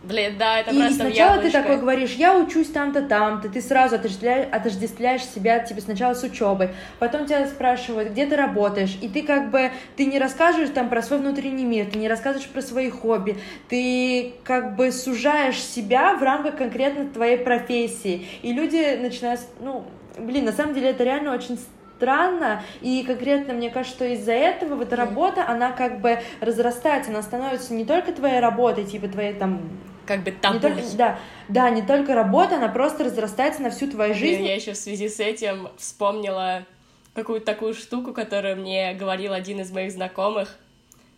Блин, 0.03 0.36
да, 0.38 0.60
это 0.60 0.72
и 0.72 0.77
просто 0.77 0.95
сначала 0.95 1.41
ты 1.41 1.50
такой 1.50 1.77
говоришь, 1.77 2.12
я 2.15 2.38
учусь 2.38 2.67
там-то, 2.67 3.03
там-то, 3.03 3.48
ты 3.48 3.62
сразу 3.62 3.95
отождествляешь, 3.95 4.48
отождествляешь 4.51 5.24
себя, 5.24 5.60
тебе 5.60 5.79
сначала 5.79 6.13
с 6.13 6.24
учебой, 6.24 6.72
потом 7.00 7.25
тебя 7.25 7.48
спрашивают, 7.48 8.10
где 8.10 8.25
ты 8.25 8.36
работаешь, 8.36 8.98
и 9.01 9.07
ты 9.07 9.24
как 9.24 9.50
бы, 9.50 9.72
ты 9.95 10.05
не 10.05 10.19
расскажешь 10.19 10.69
там 10.72 10.89
про 10.89 11.01
свой 11.01 11.19
внутренний 11.19 11.63
мир, 11.63 11.86
ты 11.86 12.00
не 12.00 12.10
рассказываешь 12.10 12.50
про 12.50 12.62
свои 12.62 12.89
хобби, 12.89 13.38
ты 13.69 14.33
как 14.43 14.75
бы 14.75 14.91
сужаешь 14.91 15.62
себя 15.63 16.15
в 16.15 16.22
рамках 16.22 16.57
конкретно 16.57 17.07
твоей 17.07 17.38
профессии, 17.38 18.27
и 18.41 18.51
люди 18.51 19.00
начинают, 19.01 19.39
ну, 19.62 19.86
блин, 20.17 20.43
на 20.43 20.51
самом 20.51 20.74
деле 20.74 20.89
это 20.89 21.05
реально 21.05 21.33
очень 21.33 21.57
странно, 21.95 22.62
и 22.81 23.05
конкретно 23.07 23.53
мне 23.53 23.69
кажется, 23.69 23.95
что 23.95 24.05
из-за 24.13 24.33
этого 24.33 24.75
вот 24.75 24.88
эта 24.88 24.98
работа, 24.98 25.48
она 25.48 25.72
как 25.72 26.01
бы 26.01 26.19
разрастается, 26.41 27.12
она 27.12 27.22
становится 27.22 27.74
не 27.74 27.86
только 27.86 28.12
твоей 28.12 28.41
работой, 28.41 28.83
типа 28.83 29.07
твоей 29.07 29.33
там 29.33 29.62
как 30.05 30.24
бы 30.24 30.31
там. 30.31 30.60
Только, 30.60 30.81
да, 30.95 31.19
да, 31.48 31.69
не 31.69 31.81
только 31.81 32.13
работа, 32.13 32.57
она 32.57 32.67
просто 32.67 33.05
разрастается 33.05 33.62
на 33.62 33.69
всю 33.69 33.89
твою 33.89 34.13
жизнь. 34.13 34.43
Я 34.43 34.55
еще 34.55 34.74
в 34.74 34.77
связи 34.77 35.10
с 35.10 35.19
этим 35.19 35.69
вспомнила 35.77 36.65
какую-то 37.13 37.45
такую 37.45 37.74
штуку, 37.74 38.13
которую 38.13 38.57
мне 38.57 38.93
говорил 38.93 39.33
один 39.33 39.62
из 39.62 39.72
моих 39.72 39.91
знакомых. 39.91 40.57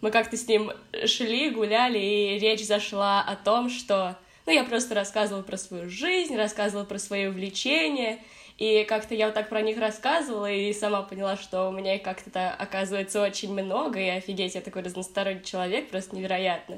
Мы 0.01 0.11
как-то 0.11 0.37
с 0.37 0.47
ним 0.47 0.71
шли, 1.05 1.49
гуляли, 1.49 1.97
и 1.97 2.39
речь 2.39 2.65
зашла 2.65 3.21
о 3.21 3.35
том, 3.35 3.69
что... 3.69 4.17
Ну, 4.45 4.53
я 4.53 4.63
просто 4.63 4.93
рассказывала 4.93 5.41
про 5.41 5.57
свою 5.57 5.89
жизнь, 5.89 6.35
рассказывала 6.35 6.85
про 6.85 6.99
свои 6.99 7.25
увлечения, 7.25 8.19
и 8.59 8.85
как-то 8.87 9.15
я 9.15 9.25
вот 9.25 9.33
так 9.33 9.49
про 9.49 9.61
них 9.61 9.79
рассказывала, 9.79 10.51
и 10.51 10.71
сама 10.71 11.01
поняла, 11.01 11.35
что 11.35 11.67
у 11.67 11.71
меня 11.71 11.95
их 11.95 12.03
как-то 12.03 12.51
оказывается 12.51 13.23
очень 13.23 13.51
много, 13.51 13.99
и 13.99 14.07
офигеть, 14.07 14.53
я 14.53 14.61
такой 14.61 14.83
разносторонний 14.83 15.43
человек, 15.43 15.89
просто 15.89 16.15
невероятно. 16.15 16.77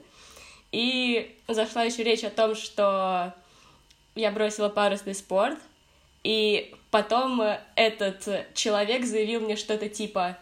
И 0.72 1.36
зашла 1.48 1.84
еще 1.84 2.04
речь 2.04 2.24
о 2.24 2.30
том, 2.30 2.56
что 2.56 3.34
я 4.16 4.32
бросила 4.32 4.70
парусный 4.70 5.16
спорт, 5.16 5.58
и 6.24 6.76
потом 6.92 7.42
этот 7.76 8.54
человек 8.54 9.06
заявил 9.06 9.42
мне 9.42 9.56
что-то 9.56 9.88
типа 9.88 10.38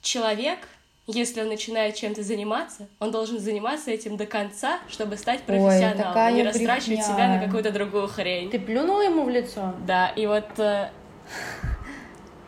«Человек, 0.00 0.58
если 1.06 1.42
он 1.42 1.48
начинает 1.48 1.94
чем-то 1.94 2.22
заниматься, 2.22 2.88
он 2.98 3.12
должен 3.12 3.38
заниматься 3.38 3.90
этим 3.90 4.16
до 4.16 4.26
конца, 4.26 4.80
чтобы 4.88 5.16
стать 5.16 5.42
профессионалом, 5.42 6.16
Ой, 6.16 6.26
а 6.26 6.30
не 6.32 6.42
растрачивать 6.42 7.04
себя 7.04 7.28
на 7.28 7.44
какую-то 7.44 7.70
другую 7.70 8.08
хрень». 8.08 8.50
Ты 8.50 8.58
плюнула 8.58 9.02
ему 9.02 9.24
в 9.24 9.28
лицо? 9.28 9.74
Да, 9.86 10.08
и 10.08 10.26
вот 10.26 10.58
э, 10.58 10.90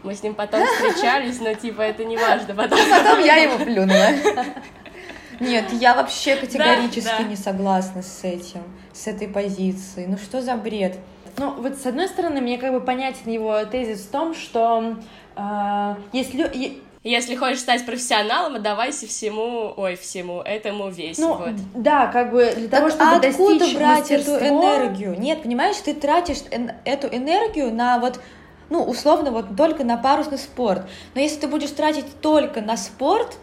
мы 0.03 0.15
с 0.15 0.23
ним 0.23 0.35
потом 0.35 0.67
встречались, 0.67 1.41
но 1.41 1.55
типа 1.55 1.83
это 1.83 2.05
не 2.05 2.17
важно. 2.17 2.55
Потом, 2.55 2.79
потом 2.91 3.21
я 3.21 3.37
ему 3.43 3.59
плюнула. 3.65 4.09
Нет, 5.41 5.67
я 5.73 5.95
вообще 5.95 6.37
категорически 6.37 7.05
да, 7.05 7.19
да. 7.19 7.25
не 7.25 7.37
согласна 7.37 8.03
с 8.03 8.25
этим, 8.25 8.63
с 8.93 9.07
этой 9.07 9.29
позицией. 9.29 10.07
Ну 10.07 10.17
что 10.17 10.43
за 10.43 10.55
бред? 10.55 10.97
Ну, 11.37 11.53
вот 11.53 11.77
с 11.77 11.87
одной 11.87 12.09
стороны, 12.09 12.41
мне 12.41 12.59
как 12.59 12.73
бы 12.73 12.81
понятен 12.81 13.31
его 13.31 13.65
тезис 13.65 14.01
в 14.01 14.11
том, 14.11 14.35
что 14.35 14.97
э, 15.37 15.95
если... 16.13 16.79
Если 17.05 17.37
хочешь 17.37 17.61
стать 17.61 17.87
профессионалом, 17.87 18.57
отдавайся 18.57 19.07
всему, 19.07 19.73
ой, 19.77 19.95
всему 19.95 20.41
этому 20.41 20.91
весь. 20.91 21.17
Ну, 21.17 21.37
вот. 21.37 21.55
да, 21.73 22.09
как 22.09 22.33
бы 22.33 22.53
для 22.57 22.69
того, 22.69 22.91
чтобы 22.91 23.05
а 23.05 23.17
откуда 23.17 23.59
достичь 23.59 23.77
брать 23.77 24.01
мастерство... 24.01 24.35
эту 24.35 24.47
энергию? 24.47 25.19
Нет, 25.19 25.43
понимаешь, 25.43 25.77
ты 25.77 25.95
тратишь 25.95 26.39
эту 26.85 27.07
энергию 27.07 27.73
на 27.73 28.01
вот 28.01 28.21
ну, 28.69 28.83
условно, 28.83 29.31
вот 29.31 29.57
только 29.57 29.85
на 29.85 29.97
парусный 29.97 30.39
спорт. 30.39 30.83
Но 31.15 31.21
если 31.21 31.41
ты 31.41 31.49
будешь 31.49 31.71
тратить 31.71 32.21
только 32.21 32.61
на 32.61 32.77
спорт, 32.77 33.39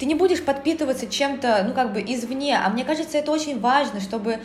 ты 0.00 0.06
не 0.06 0.14
будешь 0.14 0.42
подпитываться 0.42 1.06
чем-то, 1.06 1.62
ну, 1.68 1.74
как 1.74 1.92
бы 1.92 2.00
извне, 2.00 2.58
а 2.58 2.70
мне 2.70 2.84
кажется, 2.84 3.18
это 3.18 3.30
очень 3.30 3.60
важно, 3.60 4.00
чтобы 4.00 4.38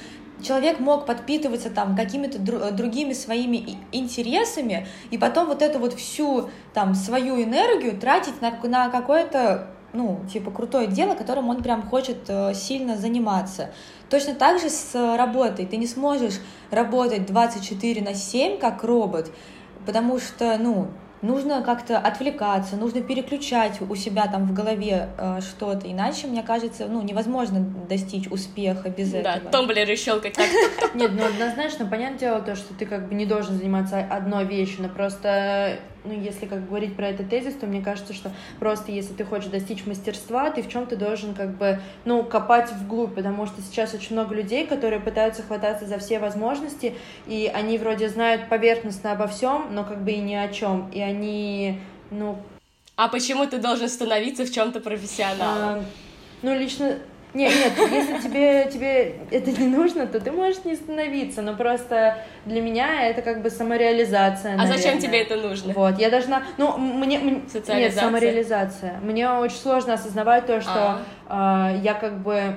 человек 0.44 0.82
мог 0.82 1.06
подпитываться 1.06 1.70
там 1.70 1.96
какими-то 1.96 2.40
дру- 2.40 2.72
другими 2.72 3.14
своими 3.14 3.78
интересами, 3.94 4.86
и 5.12 5.18
потом 5.18 5.48
вот 5.48 5.62
эту 5.62 5.80
вот 5.80 5.94
всю 5.94 6.50
там 6.74 6.94
свою 6.94 7.42
энергию 7.42 7.98
тратить 7.98 8.42
на, 8.42 8.52
на 8.52 8.90
какое-то 8.90 9.70
ну, 9.94 10.20
типа, 10.30 10.52
крутое 10.52 10.88
дело, 10.88 11.16
которым 11.16 11.48
он 11.48 11.64
прям 11.64 11.88
хочет 11.88 12.18
э, 12.28 12.54
сильно 12.54 12.98
заниматься. 12.98 13.70
Точно 14.10 14.36
так 14.36 14.60
же 14.60 14.70
с 14.70 14.94
работой. 15.16 15.66
Ты 15.66 15.78
не 15.78 15.88
сможешь 15.88 16.42
работать 16.70 17.26
24 17.26 18.02
на 18.02 18.14
7, 18.14 18.60
как 18.60 18.84
робот, 18.84 19.32
потому 19.86 20.20
что, 20.20 20.58
ну, 20.58 20.90
нужно 21.22 21.62
как-то 21.62 21.98
отвлекаться, 21.98 22.76
нужно 22.76 23.02
переключать 23.02 23.80
у 23.82 23.96
себя 23.96 24.28
там 24.28 24.48
в 24.48 24.54
голове 24.54 25.10
э, 25.18 25.40
что-то, 25.42 25.92
иначе, 25.92 26.28
мне 26.28 26.44
кажется, 26.44 26.88
ну, 26.88 27.02
невозможно 27.02 27.60
достичь 27.90 28.28
успеха 28.28 28.90
без 28.90 29.12
да, 29.12 29.20
этого. 29.20 29.40
Да, 29.46 29.50
томблеры 29.50 29.96
щелкать 29.96 30.34
так. 30.34 30.48
Нет, 30.94 31.12
ну 31.14 31.26
однозначно, 31.26 31.86
понятное 31.86 32.20
дело 32.20 32.42
то, 32.42 32.56
что 32.56 32.74
ты 32.74 32.86
как 32.86 33.08
бы 33.08 33.16
не 33.16 33.26
должен 33.26 33.58
заниматься 33.58 34.00
одной 34.00 34.46
вещью, 34.46 34.84
но 34.84 34.90
просто 34.90 35.80
ну, 36.06 36.14
если 36.14 36.46
как 36.46 36.68
говорить 36.68 36.96
про 36.96 37.08
этот 37.08 37.30
тезис, 37.30 37.56
то 37.56 37.66
мне 37.66 37.82
кажется, 37.82 38.14
что 38.14 38.32
просто 38.60 38.92
если 38.92 39.14
ты 39.14 39.26
хочешь 39.26 39.50
достичь 39.50 39.86
мастерства, 39.86 40.50
ты 40.50 40.62
в 40.62 40.70
чем-то 40.70 40.96
должен 40.96 41.34
как 41.34 41.58
бы, 41.58 41.80
ну, 42.06 42.24
копать 42.24 42.72
вглубь, 42.72 43.16
потому 43.16 43.46
что 43.46 43.62
сейчас 43.62 43.94
очень 43.94 44.14
много 44.14 44.36
людей, 44.36 44.68
которые 44.68 45.00
пытаются 45.00 45.44
хвататься 45.44 45.86
за 45.86 45.98
все 46.00 46.20
возможности, 46.20 46.96
и 47.28 47.52
они 47.54 47.78
вроде 47.78 48.10
знают 48.10 48.50
поверхностно 48.50 49.12
обо 49.12 49.28
всем, 49.28 49.74
но 49.74 49.84
как 49.84 50.04
бы 50.04 50.12
и 50.12 50.20
ни 50.20 50.36
о 50.36 50.48
чем, 50.50 50.90
и 50.92 51.02
они, 51.02 51.80
ну... 52.12 52.38
А 52.96 53.10
почему 53.10 53.46
ты 53.46 53.58
должен 53.58 53.90
становиться 53.90 54.46
в 54.46 54.52
чем-то 54.52 54.80
профессионалом? 54.80 55.80
А, 55.80 55.86
ну, 56.42 56.58
лично 56.58 56.98
нет, 57.36 57.54
нет, 57.54 57.92
если 57.92 58.18
тебе, 58.20 58.70
тебе 58.72 59.16
это 59.30 59.52
не 59.52 59.68
нужно, 59.68 60.08
то 60.08 60.22
ты 60.22 60.32
можешь 60.32 60.64
не 60.64 60.76
становиться, 60.76 61.42
но 61.42 61.56
просто 61.56 62.18
для 62.46 62.62
меня 62.62 63.10
это 63.10 63.22
как 63.22 63.42
бы 63.42 63.50
самореализация. 63.50 64.54
А 64.54 64.58
наверное. 64.58 64.78
зачем 64.78 65.00
тебе 65.00 65.22
это 65.22 65.36
нужно? 65.36 65.74
Вот, 65.74 66.00
я 66.00 66.10
должна, 66.10 66.44
ну, 66.58 66.78
мне, 66.78 67.20
мне 67.20 67.42
нет, 67.68 67.94
самореализация. 67.94 69.00
Мне 69.02 69.30
очень 69.30 69.58
сложно 69.58 69.96
осознавать 69.96 70.46
то, 70.46 70.62
что 70.62 71.00
э, 71.28 71.80
я 71.84 71.94
как 71.94 72.20
бы 72.20 72.56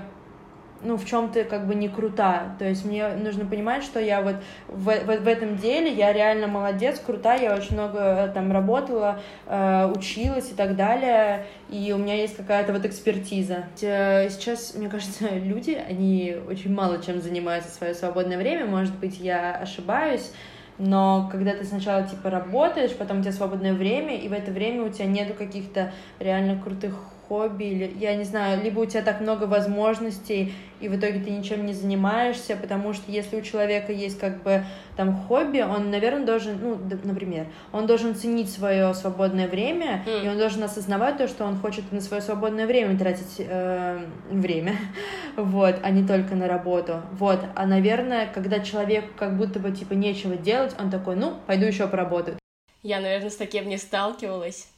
ну, 0.82 0.97
в 0.97 1.04
чем-то 1.04 1.44
как 1.44 1.66
бы 1.66 1.75
не 1.75 1.88
крута. 1.88 2.54
То 2.58 2.64
есть 2.64 2.85
мне 2.85 3.08
нужно 3.08 3.44
понимать, 3.44 3.82
что 3.82 4.00
я 4.00 4.20
вот 4.20 4.37
в, 4.68 4.85
в, 4.85 5.20
в 5.20 5.28
этом 5.28 5.56
деле 5.56 5.92
я 5.92 6.12
реально 6.12 6.47
молодец, 6.47 7.00
крута, 7.04 7.35
я 7.35 7.54
очень 7.54 7.75
много 7.75 7.99
э, 7.99 8.28
там 8.32 8.52
работала, 8.52 9.20
э, 9.47 9.92
училась 9.94 10.50
и 10.50 10.54
так 10.54 10.76
далее, 10.76 11.47
и 11.68 11.92
у 11.92 11.99
меня 11.99 12.14
есть 12.14 12.37
какая-то 12.37 12.73
вот 12.73 12.85
экспертиза. 12.85 13.64
Э, 13.82 14.28
сейчас, 14.30 14.75
мне 14.75 14.88
кажется, 14.88 15.28
люди, 15.35 15.73
они 15.88 16.37
очень 16.49 16.73
мало 16.73 17.02
чем 17.02 17.20
занимаются 17.20 17.70
в 17.70 17.75
свое 17.75 17.94
свободное 17.94 18.38
время, 18.38 18.66
может 18.66 18.94
быть, 18.99 19.18
я 19.18 19.56
ошибаюсь, 19.56 20.30
но 20.78 21.28
когда 21.30 21.54
ты 21.54 21.64
сначала 21.64 22.04
типа 22.04 22.30
работаешь, 22.30 22.94
потом 22.97 23.18
у 23.18 23.23
тебя 23.23 23.32
свободное 23.32 23.75
время, 23.75 24.16
и 24.16 24.28
в 24.28 24.32
это 24.32 24.52
время 24.52 24.85
у 24.85 24.88
тебя 24.88 25.06
нету 25.06 25.35
каких-то 25.35 25.92
реально 26.20 26.61
крутых 26.61 26.94
хобби, 27.28 27.64
или, 27.64 27.92
я 27.99 28.16
не 28.16 28.25
знаю, 28.25 28.62
либо 28.62 28.80
у 28.80 28.87
тебя 28.87 29.02
так 29.02 29.20
много 29.20 29.44
возможностей, 29.44 30.54
и 30.80 30.88
в 30.88 30.97
итоге 30.97 31.20
ты 31.20 31.30
ничем 31.30 31.66
не 31.66 31.73
занимаешься, 31.73 32.56
потому 32.56 32.92
что 32.92 33.11
если 33.11 33.37
у 33.37 33.42
человека 33.42 33.92
есть 33.92 34.18
как 34.18 34.42
бы 34.42 34.64
там 34.97 35.14
хобби, 35.14 35.61
он, 35.61 35.90
наверное, 35.90 36.25
должен, 36.25 36.58
ну, 36.61 36.78
например, 37.04 37.47
он 37.73 37.87
должен 37.87 38.14
ценить 38.14 38.50
свое 38.50 38.94
свободное 38.94 39.49
время, 39.49 40.04
mm. 40.06 40.25
и 40.25 40.28
он 40.28 40.38
должен 40.38 40.62
осознавать 40.62 41.18
то, 41.18 41.28
что 41.28 41.44
он 41.44 41.58
хочет 41.58 41.90
на 41.92 42.00
свое 42.00 42.23
свободное 42.23 42.66
время 42.66 42.99
тратить 42.99 43.37
э, 43.38 43.99
время, 44.30 44.76
вот, 45.37 45.76
а 45.82 45.90
не 45.90 46.06
только 46.06 46.35
на 46.35 46.49
работу, 46.49 47.02
вот, 47.12 47.40
а, 47.54 47.66
наверное, 47.66 48.28
когда 48.32 48.61
человек 48.61 49.04
как 49.16 49.37
будто 49.37 49.58
бы, 49.58 49.73
типа, 49.73 49.94
нечего 49.94 50.37
делать, 50.37 50.75
он 50.78 50.90
такой, 50.90 51.16
ну, 51.16 51.35
пойду 51.47 51.66
еще 51.66 51.87
поработаю. 51.88 52.38
Я, 52.82 53.00
наверное, 53.00 53.30
с 53.30 53.37
таким 53.37 53.68
не 53.68 53.76
сталкивалась, 53.76 54.68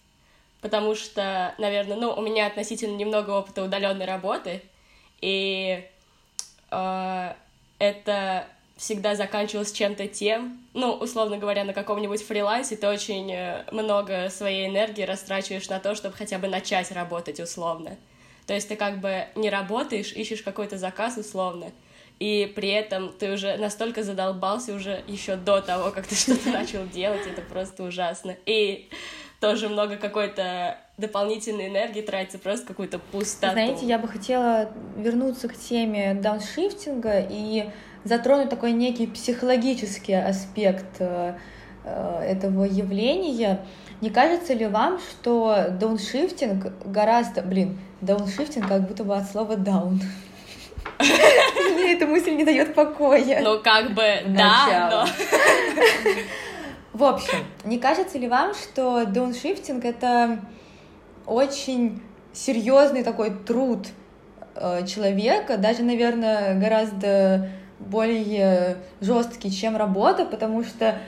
потому 0.60 0.94
что, 0.94 1.54
наверное, 1.58 1.96
ну, 1.96 2.12
у 2.12 2.20
меня 2.20 2.46
относительно 2.46 2.96
немного 2.96 3.30
опыта 3.30 3.62
удаленной 3.62 4.06
работы, 4.06 4.62
и 5.20 5.84
э, 6.70 7.34
это 7.78 8.46
всегда 8.76 9.14
заканчивалось 9.14 9.72
чем-то 9.72 10.08
тем, 10.08 10.58
ну, 10.72 10.92
условно 10.92 11.36
говоря, 11.36 11.64
на 11.64 11.74
каком-нибудь 11.74 12.22
фрилансе 12.22 12.76
ты 12.76 12.88
очень 12.88 13.30
э, 13.30 13.64
много 13.72 14.30
своей 14.30 14.68
энергии 14.68 15.02
растрачиваешь 15.02 15.68
на 15.68 15.80
то, 15.80 15.94
чтобы 15.94 16.16
хотя 16.16 16.38
бы 16.38 16.48
начать 16.48 16.90
работать 16.90 17.40
условно. 17.40 17.96
То 18.46 18.54
есть 18.54 18.68
ты 18.68 18.76
как 18.76 19.00
бы 19.00 19.26
не 19.34 19.50
работаешь, 19.50 20.12
ищешь 20.12 20.42
какой-то 20.42 20.78
заказ 20.78 21.18
условно, 21.18 21.72
и 22.18 22.50
при 22.54 22.68
этом 22.70 23.12
ты 23.12 23.32
уже 23.32 23.56
настолько 23.58 24.02
задолбался 24.02 24.74
уже 24.74 25.04
еще 25.06 25.36
до 25.36 25.60
того, 25.60 25.90
как 25.90 26.06
ты 26.06 26.14
что-то 26.16 26.50
начал 26.50 26.86
делать, 26.86 27.26
это 27.26 27.42
просто 27.42 27.82
ужасно. 27.82 28.36
И 28.46 28.88
тоже 29.40 29.68
много 29.68 29.96
какой-то 29.96 30.76
дополнительной 30.98 31.68
энергии 31.68 32.02
тратится 32.02 32.38
просто 32.38 32.66
какую-то 32.66 32.98
пустоту. 32.98 33.54
Знаете, 33.54 33.86
я 33.86 33.98
бы 33.98 34.06
хотела 34.06 34.70
вернуться 34.96 35.48
к 35.48 35.56
теме 35.56 36.14
дауншифтинга 36.14 37.26
и 37.28 37.70
затронуть 38.04 38.50
такой 38.50 38.72
некий 38.72 39.06
психологический 39.06 40.14
аспект 40.14 40.96
э, 41.00 41.34
э, 41.84 42.22
этого 42.22 42.64
явления. 42.64 43.64
Не 44.02 44.10
кажется 44.10 44.52
ли 44.52 44.66
вам, 44.66 44.98
что 44.98 45.68
дауншифтинг 45.70 46.84
гораздо... 46.84 47.42
Блин, 47.42 47.78
дауншифтинг 48.02 48.68
как 48.68 48.86
будто 48.86 49.04
бы 49.04 49.16
от 49.16 49.30
слова 49.30 49.56
даун. 49.56 50.00
Мне 50.98 51.94
эта 51.94 52.06
мысль 52.06 52.32
не 52.32 52.44
дает 52.44 52.74
покоя. 52.74 53.40
Ну, 53.42 53.60
как 53.60 53.94
бы, 53.94 54.22
да, 54.26 54.90
но... 54.90 55.06
В 57.00 57.04
общем, 57.04 57.46
не 57.64 57.78
кажется 57.78 58.18
ли 58.18 58.28
вам, 58.28 58.52
что 58.52 59.06
дауншифтинг— 59.06 59.82
это 59.86 60.38
очень 61.24 62.02
серьезный 62.34 63.02
такой 63.02 63.30
труд 63.30 63.86
э, 64.54 64.86
человека, 64.86 65.56
даже, 65.56 65.82
наверное, 65.82 66.60
гораздо 66.60 67.48
более 67.78 68.76
жесткий, 69.00 69.50
чем 69.50 69.78
работа, 69.78 70.26
потому 70.26 70.62
что, 70.62 70.98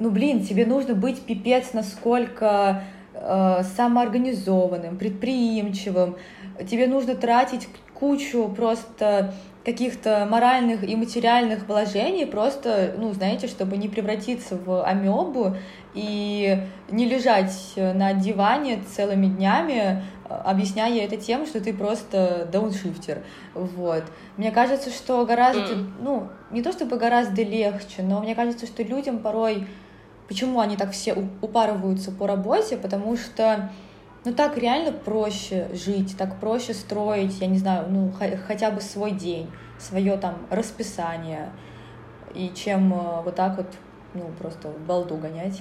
ну, 0.00 0.10
блин, 0.10 0.44
тебе 0.44 0.66
нужно 0.66 0.94
быть 0.94 1.22
пипец 1.22 1.74
насколько 1.74 2.82
э, 3.14 3.62
самоорганизованным, 3.76 4.98
предприимчивым, 4.98 6.16
тебе 6.68 6.88
нужно 6.88 7.14
тратить 7.14 7.68
кучу 7.94 8.48
просто 8.48 9.32
каких-то 9.64 10.26
моральных 10.30 10.82
и 10.88 10.96
материальных 10.96 11.68
вложений, 11.68 12.26
просто, 12.26 12.94
ну, 12.96 13.12
знаете, 13.12 13.46
чтобы 13.46 13.76
не 13.76 13.88
превратиться 13.88 14.56
в 14.56 14.84
амебу 14.84 15.56
и 15.92 16.62
не 16.90 17.04
лежать 17.06 17.72
на 17.76 18.14
диване 18.14 18.82
целыми 18.94 19.26
днями, 19.26 20.02
объясняя 20.30 21.04
это 21.04 21.16
тем, 21.16 21.44
что 21.46 21.60
ты 21.60 21.74
просто 21.74 22.48
дауншифтер. 22.50 23.22
Вот. 23.54 24.04
Мне 24.36 24.50
кажется, 24.50 24.90
что 24.90 25.26
гораздо, 25.26 25.74
mm. 25.74 25.90
ну, 26.00 26.28
не 26.50 26.62
то 26.62 26.72
чтобы 26.72 26.96
гораздо 26.96 27.42
легче, 27.42 28.02
но 28.02 28.20
мне 28.20 28.34
кажется, 28.34 28.66
что 28.66 28.82
людям 28.82 29.18
порой, 29.18 29.66
почему 30.28 30.60
они 30.60 30.76
так 30.76 30.92
все 30.92 31.14
упарываются 31.42 32.12
по 32.12 32.26
работе, 32.26 32.76
потому 32.76 33.16
что 33.16 33.70
ну 34.24 34.34
так 34.34 34.56
реально 34.58 34.92
проще 34.92 35.68
жить, 35.72 36.16
так 36.16 36.40
проще 36.40 36.74
строить, 36.74 37.40
я 37.40 37.46
не 37.46 37.58
знаю, 37.58 37.86
ну 37.88 38.12
хотя 38.46 38.70
бы 38.70 38.80
свой 38.80 39.12
день, 39.12 39.50
свое 39.78 40.16
там 40.16 40.36
расписание, 40.50 41.50
и 42.34 42.52
чем 42.54 42.92
э, 42.92 43.22
вот 43.24 43.34
так 43.34 43.56
вот, 43.56 43.66
ну 44.14 44.24
просто 44.38 44.68
балду 44.86 45.16
гонять. 45.16 45.60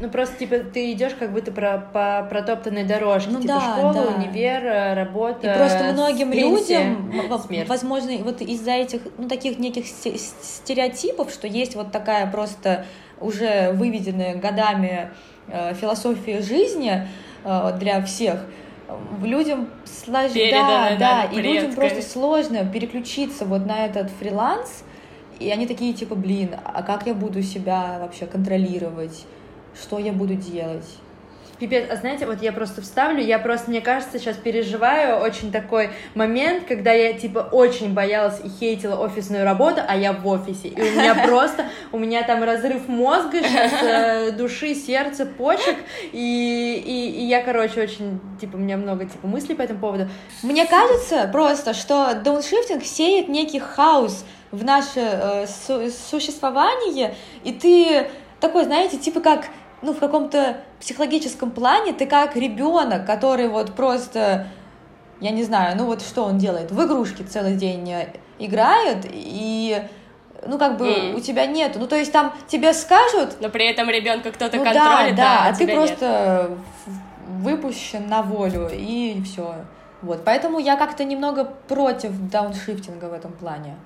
Ну 0.00 0.08
просто 0.08 0.36
типа 0.38 0.58
ты 0.58 0.92
идешь 0.92 1.12
как 1.18 1.32
будто 1.32 1.52
про, 1.52 1.78
по 1.92 2.26
протоптанной 2.28 2.84
дорожке, 2.84 3.30
ну, 3.30 3.40
типа 3.40 3.54
да, 3.54 3.60
школа, 3.60 3.92
да. 3.92 4.02
универ, 4.16 4.64
э, 4.64 4.94
работа. 4.94 5.52
И 5.52 5.56
просто 5.56 5.92
многим 5.92 6.32
пенсия, 6.32 6.96
людям, 7.12 7.40
смерть. 7.40 7.68
возможно, 7.68 8.12
вот 8.24 8.40
из-за 8.40 8.72
этих 8.72 9.02
ну 9.18 9.28
таких 9.28 9.58
неких 9.58 9.86
стереотипов, 9.86 11.30
что 11.30 11.46
есть 11.46 11.76
вот 11.76 11.92
такая 11.92 12.28
просто 12.30 12.86
уже 13.20 13.70
выведенная 13.72 14.34
годами 14.34 15.10
э, 15.46 15.74
философия 15.74 16.40
жизни, 16.40 17.06
для 17.44 18.02
всех. 18.02 18.44
Людям 19.22 19.68
сложно, 19.84 20.38
да, 20.50 20.96
да, 20.98 21.24
и 21.24 21.40
людям 21.40 21.74
просто 21.74 22.02
сложно 22.02 22.64
переключиться 22.66 23.44
вот 23.44 23.64
на 23.66 23.86
этот 23.86 24.10
фриланс, 24.10 24.84
и 25.38 25.50
они 25.50 25.66
такие 25.66 25.94
типа, 25.94 26.14
блин, 26.14 26.50
а 26.64 26.82
как 26.82 27.06
я 27.06 27.14
буду 27.14 27.42
себя 27.42 27.98
вообще 28.00 28.26
контролировать, 28.26 29.24
что 29.80 29.98
я 29.98 30.12
буду 30.12 30.34
делать? 30.34 30.86
Пипец, 31.62 31.84
а 31.88 31.94
знаете, 31.94 32.26
вот 32.26 32.42
я 32.42 32.52
просто 32.52 32.82
вставлю, 32.82 33.22
я 33.22 33.38
просто, 33.38 33.70
мне 33.70 33.80
кажется, 33.80 34.18
сейчас 34.18 34.36
переживаю 34.36 35.20
очень 35.20 35.52
такой 35.52 35.90
момент, 36.16 36.64
когда 36.66 36.90
я, 36.90 37.12
типа, 37.12 37.50
очень 37.52 37.94
боялась 37.94 38.40
и 38.42 38.48
хейтила 38.48 38.96
офисную 38.96 39.44
работу, 39.44 39.80
а 39.86 39.96
я 39.96 40.12
в 40.12 40.26
офисе, 40.26 40.66
и 40.66 40.80
у 40.80 40.84
меня 40.84 41.14
просто, 41.24 41.66
у 41.92 42.00
меня 42.00 42.24
там 42.24 42.42
разрыв 42.42 42.88
мозга 42.88 43.44
сейчас, 43.44 43.72
э, 43.80 44.30
души, 44.32 44.74
сердца, 44.74 45.24
почек, 45.24 45.76
и, 46.10 46.82
и, 46.84 47.20
и 47.20 47.26
я, 47.26 47.40
короче, 47.44 47.80
очень, 47.80 48.18
типа, 48.40 48.56
у 48.56 48.58
меня 48.58 48.76
много, 48.76 49.04
типа, 49.04 49.28
мыслей 49.28 49.54
по 49.54 49.62
этому 49.62 49.78
поводу. 49.78 50.08
Мне 50.42 50.66
кажется 50.66 51.30
просто, 51.32 51.74
что 51.74 52.20
дауншифтинг 52.24 52.82
сеет 52.82 53.28
некий 53.28 53.60
хаос 53.60 54.24
в 54.50 54.64
наше 54.64 54.98
э, 54.98 55.46
су 55.46 55.88
существование, 56.10 57.14
и 57.44 57.52
ты 57.52 58.08
такой, 58.40 58.64
знаете, 58.64 58.98
типа 58.98 59.20
как 59.20 59.46
ну, 59.82 59.92
в 59.92 59.98
каком-то 59.98 60.58
психологическом 60.80 61.50
плане 61.50 61.92
ты 61.92 62.06
как 62.06 62.36
ребенок, 62.36 63.06
который 63.06 63.48
вот 63.48 63.74
просто, 63.74 64.46
я 65.20 65.30
не 65.30 65.42
знаю, 65.42 65.76
ну 65.76 65.86
вот 65.86 66.02
что 66.02 66.24
он 66.24 66.38
делает, 66.38 66.70
в 66.70 66.84
игрушки 66.84 67.22
целый 67.22 67.56
день 67.56 67.92
играет, 68.38 69.06
и 69.10 69.82
ну, 70.46 70.58
как 70.58 70.76
бы 70.76 70.86
mm. 70.86 71.16
у 71.16 71.20
тебя 71.20 71.46
нету. 71.46 71.78
Ну, 71.78 71.86
то 71.86 71.96
есть 71.96 72.12
там 72.12 72.32
тебе 72.48 72.72
скажут... 72.72 73.36
Но 73.40 73.48
при 73.48 73.70
этом 73.70 73.88
ребенка 73.88 74.32
кто-то 74.32 74.56
ну, 74.56 74.64
контролит, 74.64 75.14
да, 75.14 75.22
да, 75.22 75.44
а, 75.44 75.48
а 75.48 75.54
ты 75.54 75.68
просто 75.68 76.48
нет. 76.48 76.58
выпущен 77.28 78.08
на 78.08 78.22
волю, 78.22 78.68
и 78.72 79.22
все. 79.24 79.54
Вот, 80.02 80.24
поэтому 80.24 80.58
я 80.58 80.76
как-то 80.76 81.04
немного 81.04 81.44
против 81.44 82.10
дауншифтинга 82.28 83.04
в 83.04 83.12
этом 83.12 83.32
плане. 83.32 83.76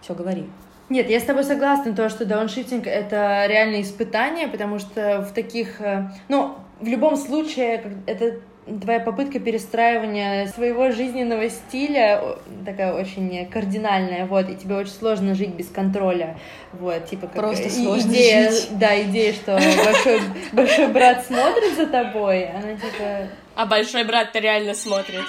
Все, 0.00 0.14
говори. 0.14 0.50
Нет, 0.90 1.08
я 1.08 1.20
с 1.20 1.22
тобой 1.22 1.44
согласна, 1.44 1.94
то, 1.94 2.08
что 2.08 2.26
дауншифтинг— 2.26 2.86
это 2.86 3.46
реальное 3.46 3.82
испытание, 3.82 4.48
потому 4.48 4.80
что 4.80 5.22
в 5.22 5.32
таких... 5.32 5.80
Э, 5.80 6.10
ну, 6.28 6.56
в 6.80 6.86
любом 6.86 7.16
случае, 7.16 7.94
это 8.06 8.40
твоя 8.80 8.98
попытка 9.00 9.38
перестраивания 9.38 10.48
своего 10.48 10.90
жизненного 10.90 11.48
стиля 11.48 12.36
такая 12.64 12.92
очень 12.92 13.46
кардинальная, 13.48 14.26
вот, 14.26 14.48
и 14.48 14.56
тебе 14.56 14.76
очень 14.76 14.92
сложно 14.92 15.34
жить 15.34 15.50
без 15.50 15.68
контроля, 15.68 16.38
вот, 16.72 17.06
типа 17.08 17.26
как 17.26 17.36
Просто 17.36 17.70
сложно 17.70 18.10
идея, 18.10 18.50
жить. 18.50 18.68
да, 18.72 19.00
идея, 19.02 19.32
что 19.32 19.52
большой, 19.54 20.20
большой 20.52 20.88
брат 20.88 21.24
смотрит 21.24 21.76
за 21.76 21.86
тобой, 21.86 22.48
она 22.48 22.74
типа... 22.74 23.28
А 23.56 23.66
большой 23.66 24.04
брат-то 24.04 24.38
реально 24.38 24.74
смотрит. 24.74 25.22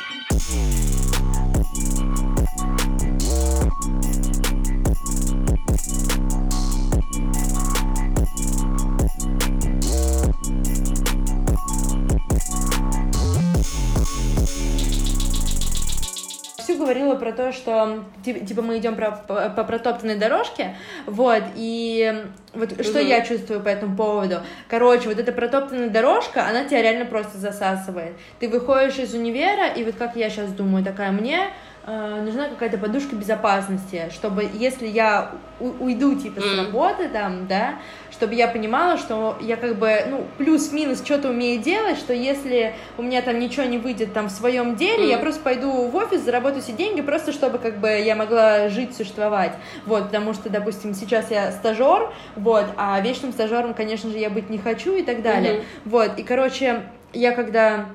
Говорила 16.91 17.15
про 17.15 17.31
то, 17.31 17.51
что 17.53 18.03
типа 18.23 18.61
мы 18.61 18.77
идем 18.77 18.95
по, 18.95 19.11
по, 19.11 19.49
по 19.49 19.63
протоптанной 19.63 20.15
дорожке, 20.15 20.75
вот, 21.05 21.43
и 21.55 22.25
вот 22.53 22.73
угу. 22.73 22.83
что 22.83 22.99
я 22.99 23.21
чувствую 23.21 23.61
по 23.61 23.69
этому 23.69 23.95
поводу. 23.95 24.41
Короче, 24.67 25.07
вот 25.07 25.17
эта 25.17 25.31
протоптанная 25.31 25.89
дорожка, 25.89 26.47
она 26.47 26.65
тебя 26.65 26.81
реально 26.81 27.05
просто 27.05 27.37
засасывает. 27.37 28.13
Ты 28.39 28.49
выходишь 28.49 28.97
из 28.97 29.13
универа, 29.13 29.67
и 29.67 29.83
вот 29.83 29.95
как 29.95 30.15
я 30.17 30.29
сейчас 30.29 30.51
думаю, 30.51 30.83
такая, 30.83 31.11
мне 31.11 31.47
э, 31.85 32.21
нужна 32.23 32.47
какая-то 32.49 32.77
подушка 32.77 33.15
безопасности, 33.15 34.09
чтобы 34.13 34.49
если 34.53 34.87
я 34.87 35.31
уйду 35.59 36.15
типа 36.15 36.41
с 36.41 36.57
работы 36.57 37.07
там, 37.09 37.47
да, 37.47 37.75
чтобы 38.11 38.35
я 38.35 38.47
понимала, 38.47 38.97
что 38.97 39.37
я 39.41 39.55
как 39.55 39.77
бы, 39.77 40.05
ну, 40.09 40.25
плюс-минус 40.37 41.03
что-то 41.03 41.29
умею 41.29 41.61
делать, 41.61 41.97
что 41.97 42.13
если 42.13 42.73
у 42.97 43.01
меня 43.01 43.21
там 43.21 43.39
ничего 43.39 43.65
не 43.65 43.77
выйдет 43.77 44.13
там 44.13 44.27
в 44.27 44.31
своем 44.31 44.75
деле, 44.75 45.05
mm. 45.05 45.09
я 45.09 45.17
просто 45.17 45.41
пойду 45.41 45.87
в 45.87 45.95
офис, 45.95 46.21
заработаю 46.21 46.61
себе 46.61 46.77
деньги, 46.77 47.01
просто 47.01 47.31
чтобы 47.31 47.57
как 47.57 47.77
бы 47.77 47.89
я 47.89 48.15
могла 48.15 48.69
жить, 48.69 48.95
существовать. 48.95 49.53
Вот, 49.85 50.05
потому 50.05 50.33
что, 50.33 50.49
допустим, 50.49 50.93
сейчас 50.93 51.31
я 51.31 51.51
стажер, 51.51 52.11
вот, 52.35 52.65
а 52.77 52.99
вечным 53.01 53.31
стажером, 53.31 53.73
конечно 53.73 54.09
же, 54.09 54.17
я 54.17 54.29
быть 54.29 54.49
не 54.49 54.57
хочу 54.57 54.95
и 54.95 55.03
так 55.03 55.21
далее. 55.21 55.53
Mm-hmm. 55.53 55.63
Вот, 55.85 56.19
и, 56.19 56.23
короче, 56.23 56.83
я 57.13 57.31
когда 57.31 57.87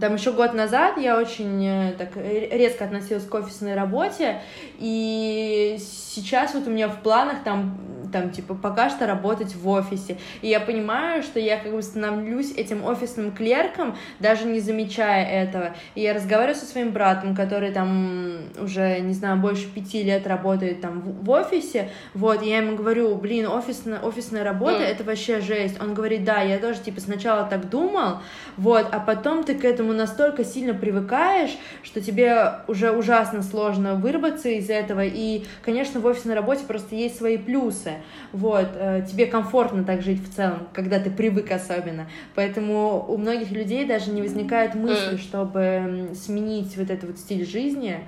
там 0.00 0.14
еще 0.14 0.32
год 0.32 0.54
назад 0.54 0.98
я 0.98 1.18
очень 1.18 1.64
э, 1.66 1.92
так 1.96 2.10
резко 2.16 2.84
относилась 2.84 3.24
к 3.24 3.34
офисной 3.34 3.74
работе, 3.74 4.40
и 4.78 5.78
сейчас 5.80 6.54
вот 6.54 6.66
у 6.66 6.70
меня 6.70 6.88
в 6.88 7.00
планах 7.00 7.42
там 7.44 7.78
там, 8.12 8.30
типа, 8.30 8.54
пока 8.54 8.90
что 8.90 9.06
работать 9.06 9.54
в 9.54 9.68
офисе. 9.68 10.18
И 10.42 10.48
я 10.48 10.60
понимаю, 10.60 11.22
что 11.22 11.40
я 11.40 11.56
как 11.56 11.72
бы 11.72 11.82
становлюсь 11.82 12.52
этим 12.52 12.84
офисным 12.84 13.32
клерком, 13.32 13.96
даже 14.20 14.46
не 14.46 14.60
замечая 14.60 15.24
этого. 15.26 15.74
И 15.94 16.02
я 16.02 16.14
разговариваю 16.14 16.54
со 16.54 16.66
своим 16.66 16.92
братом, 16.92 17.34
который 17.34 17.72
там 17.72 18.38
уже, 18.60 19.00
не 19.00 19.14
знаю, 19.14 19.38
больше 19.38 19.68
пяти 19.68 20.02
лет 20.02 20.26
работает 20.26 20.80
там 20.80 21.00
в, 21.00 21.24
в 21.24 21.30
офисе, 21.30 21.90
вот, 22.14 22.42
и 22.42 22.48
я 22.48 22.58
ему 22.58 22.76
говорю, 22.76 23.14
блин, 23.16 23.46
офисная, 23.46 24.00
офисная 24.00 24.44
работа, 24.44 24.82
mm. 24.82 24.86
это 24.86 25.04
вообще 25.04 25.40
жесть. 25.40 25.80
Он 25.80 25.94
говорит, 25.94 26.24
да, 26.24 26.40
я 26.40 26.58
тоже, 26.58 26.80
типа, 26.80 27.00
сначала 27.00 27.44
так 27.44 27.68
думал, 27.70 28.18
вот, 28.56 28.86
а 28.92 29.00
потом 29.00 29.44
ты 29.44 29.54
к 29.54 29.64
этому 29.64 29.92
настолько 29.92 30.44
сильно 30.44 30.74
привыкаешь, 30.74 31.56
что 31.82 32.00
тебе 32.00 32.54
уже 32.68 32.90
ужасно 32.90 33.42
сложно 33.42 33.94
вырваться 33.94 34.48
из 34.48 34.68
этого, 34.70 35.04
и, 35.04 35.44
конечно, 35.62 36.00
в 36.00 36.06
офисной 36.06 36.34
работе 36.34 36.64
просто 36.66 36.94
есть 36.94 37.16
свои 37.16 37.36
плюсы, 37.36 37.94
вот, 38.32 38.68
э, 38.74 39.04
тебе 39.10 39.26
комфортно 39.26 39.84
так 39.84 40.02
жить 40.02 40.22
в 40.22 40.34
целом, 40.34 40.68
когда 40.72 40.98
ты 40.98 41.10
привык 41.10 41.50
особенно, 41.50 42.06
поэтому 42.34 43.04
у 43.08 43.16
многих 43.16 43.50
людей 43.50 43.84
даже 43.84 44.10
не 44.10 44.22
возникает 44.22 44.74
мысли, 44.74 45.16
чтобы 45.16 46.10
сменить 46.14 46.76
вот 46.76 46.90
этот 46.90 47.10
вот 47.10 47.18
стиль 47.18 47.46
жизни, 47.46 48.00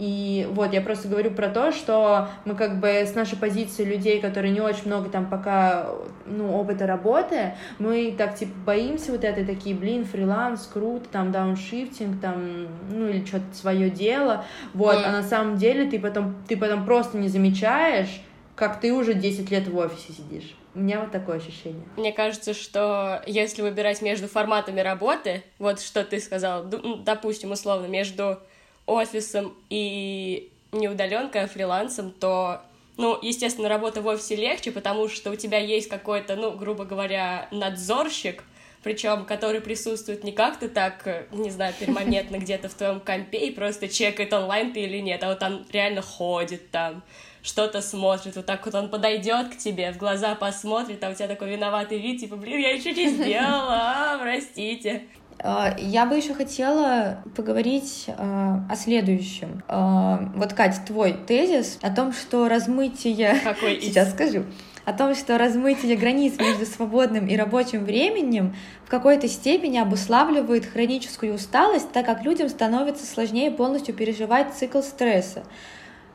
и 0.00 0.48
вот 0.52 0.72
я 0.72 0.80
просто 0.80 1.08
говорю 1.08 1.30
про 1.32 1.48
то, 1.48 1.72
что 1.72 2.28
мы 2.46 2.54
как 2.54 2.80
бы 2.80 2.88
с 2.88 3.14
нашей 3.14 3.36
позиции 3.36 3.84
людей, 3.84 4.18
которые 4.18 4.50
не 4.50 4.62
очень 4.62 4.86
много 4.86 5.10
там 5.10 5.28
пока, 5.28 5.90
ну, 6.24 6.56
опыта 6.56 6.86
работы, 6.86 7.54
мы 7.78 8.14
так 8.16 8.34
типа 8.34 8.52
боимся 8.64 9.12
вот 9.12 9.24
этой 9.24 9.44
такие, 9.44 9.76
блин, 9.76 10.06
фриланс, 10.06 10.66
круто, 10.72 11.06
там 11.12 11.32
дауншифтинг, 11.32 12.18
там, 12.18 12.68
ну 12.90 13.08
или 13.08 13.24
что-то 13.26 13.52
свое 13.52 13.90
дело, 13.90 14.44
вот, 14.72 14.96
mm. 14.96 15.04
а 15.04 15.12
на 15.12 15.22
самом 15.22 15.56
деле 15.56 15.90
ты 15.90 15.98
потом, 15.98 16.34
ты 16.48 16.56
потом 16.56 16.86
просто 16.86 17.18
не 17.18 17.28
замечаешь, 17.28 18.22
как 18.60 18.78
ты 18.78 18.92
уже 18.92 19.14
10 19.14 19.50
лет 19.50 19.66
в 19.66 19.76
офисе 19.78 20.12
сидишь. 20.12 20.54
У 20.74 20.80
меня 20.80 21.00
вот 21.00 21.10
такое 21.10 21.38
ощущение. 21.38 21.82
Мне 21.96 22.12
кажется, 22.12 22.52
что 22.52 23.22
если 23.26 23.62
выбирать 23.62 24.02
между 24.02 24.28
форматами 24.28 24.80
работы, 24.80 25.42
вот 25.58 25.80
что 25.80 26.04
ты 26.04 26.20
сказал, 26.20 26.64
допустим, 26.64 27.52
условно, 27.52 27.86
между 27.86 28.38
офисом 28.84 29.54
и 29.70 30.52
не 30.72 30.88
удаленкой, 30.88 31.44
а 31.44 31.48
фрилансом, 31.48 32.12
то, 32.12 32.60
ну, 32.98 33.18
естественно, 33.22 33.68
работа 33.68 34.02
в 34.02 34.06
офисе 34.06 34.36
легче, 34.36 34.72
потому 34.72 35.08
что 35.08 35.30
у 35.30 35.36
тебя 35.36 35.58
есть 35.58 35.88
какой-то, 35.88 36.36
ну, 36.36 36.52
грубо 36.52 36.84
говоря, 36.84 37.48
надзорщик, 37.50 38.44
причем 38.82 39.24
который 39.24 39.62
присутствует 39.62 40.22
не 40.22 40.32
как-то 40.32 40.68
так, 40.68 41.26
не 41.32 41.50
знаю, 41.50 41.72
перманентно 41.80 42.36
где-то 42.36 42.68
в 42.68 42.74
твоем 42.74 43.00
компе 43.00 43.38
и 43.38 43.50
просто 43.50 43.88
чекает 43.88 44.34
онлайн 44.34 44.72
ты 44.74 44.80
или 44.80 44.98
нет, 44.98 45.22
а 45.24 45.28
вот 45.30 45.42
он 45.42 45.66
реально 45.72 46.02
ходит 46.02 46.70
там, 46.70 47.02
что-то 47.42 47.80
смотрит, 47.80 48.36
вот 48.36 48.46
так 48.46 48.64
вот 48.64 48.74
он 48.74 48.88
подойдет 48.88 49.48
к 49.48 49.56
тебе, 49.56 49.92
в 49.92 49.96
глаза 49.96 50.34
посмотрит, 50.34 51.02
а 51.02 51.10
у 51.10 51.14
тебя 51.14 51.28
такой 51.28 51.50
виноватый 51.50 51.98
вид, 51.98 52.20
типа, 52.20 52.36
блин, 52.36 52.60
я 52.60 52.74
еще 52.74 52.92
не 52.92 53.08
сделала, 53.08 53.78
а, 53.78 54.18
простите. 54.20 55.02
А, 55.42 55.74
я 55.78 56.06
бы 56.06 56.16
еще 56.16 56.34
хотела 56.34 57.22
поговорить 57.34 58.06
а, 58.08 58.66
о 58.68 58.76
следующем. 58.76 59.62
Вот, 59.68 60.52
Катя, 60.52 60.80
твой 60.86 61.14
тезис 61.14 61.78
о 61.82 61.90
том, 61.90 62.12
что 62.12 62.48
размытие... 62.48 63.40
Какой 63.42 63.80
Сейчас 63.80 64.10
скажу 64.10 64.44
о 64.84 64.92
том, 64.92 65.14
что 65.14 65.38
размытие 65.38 65.96
границ 65.96 66.38
между 66.38 66.66
свободным 66.66 67.26
и 67.26 67.36
рабочим 67.36 67.84
временем 67.84 68.56
в 68.84 68.90
какой-то 68.90 69.28
степени 69.28 69.78
обуславливает 69.78 70.66
хроническую 70.66 71.34
усталость, 71.34 71.92
так 71.92 72.06
как 72.06 72.24
людям 72.24 72.48
становится 72.48 73.06
сложнее 73.06 73.50
полностью 73.50 73.94
переживать 73.94 74.54
цикл 74.54 74.80
стресса. 74.80 75.44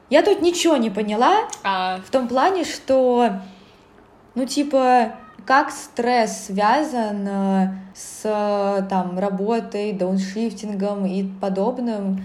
Я 0.10 0.22
тут 0.22 0.42
ничего 0.42 0.78
не 0.78 0.90
поняла 0.90 1.48
а... 1.64 2.00
в 2.06 2.12
том 2.12 2.28
плане, 2.28 2.64
что, 2.64 3.32
ну, 4.36 4.46
типа, 4.46 5.16
как 5.46 5.72
стресс 5.72 6.46
связан 6.46 7.28
э, 7.28 7.68
с 7.96 8.22
там, 8.90 9.18
работой, 9.18 9.94
дауншифтингом 9.94 11.06
и 11.06 11.24
подобным. 11.40 12.24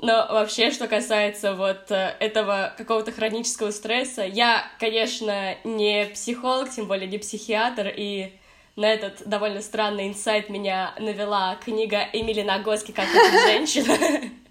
Но 0.00 0.26
вообще, 0.30 0.72
что 0.72 0.88
касается 0.88 1.54
вот 1.54 1.90
э, 1.90 2.16
этого 2.18 2.72
какого-то 2.76 3.12
хронического 3.12 3.70
стресса, 3.70 4.22
я, 4.22 4.64
конечно, 4.80 5.54
не 5.62 6.06
психолог, 6.06 6.70
тем 6.70 6.86
более 6.86 7.08
не 7.08 7.18
психиатр, 7.18 7.92
и 7.96 8.32
на 8.74 8.86
этот 8.86 9.28
довольно 9.28 9.60
странный 9.60 10.08
инсайт 10.08 10.48
меня 10.48 10.94
навела 10.98 11.56
книга 11.56 12.08
Эмили 12.12 12.42
Нагоски 12.42 12.90
«Как 12.90 13.06
это 13.08 13.46
женщина». 13.46 13.96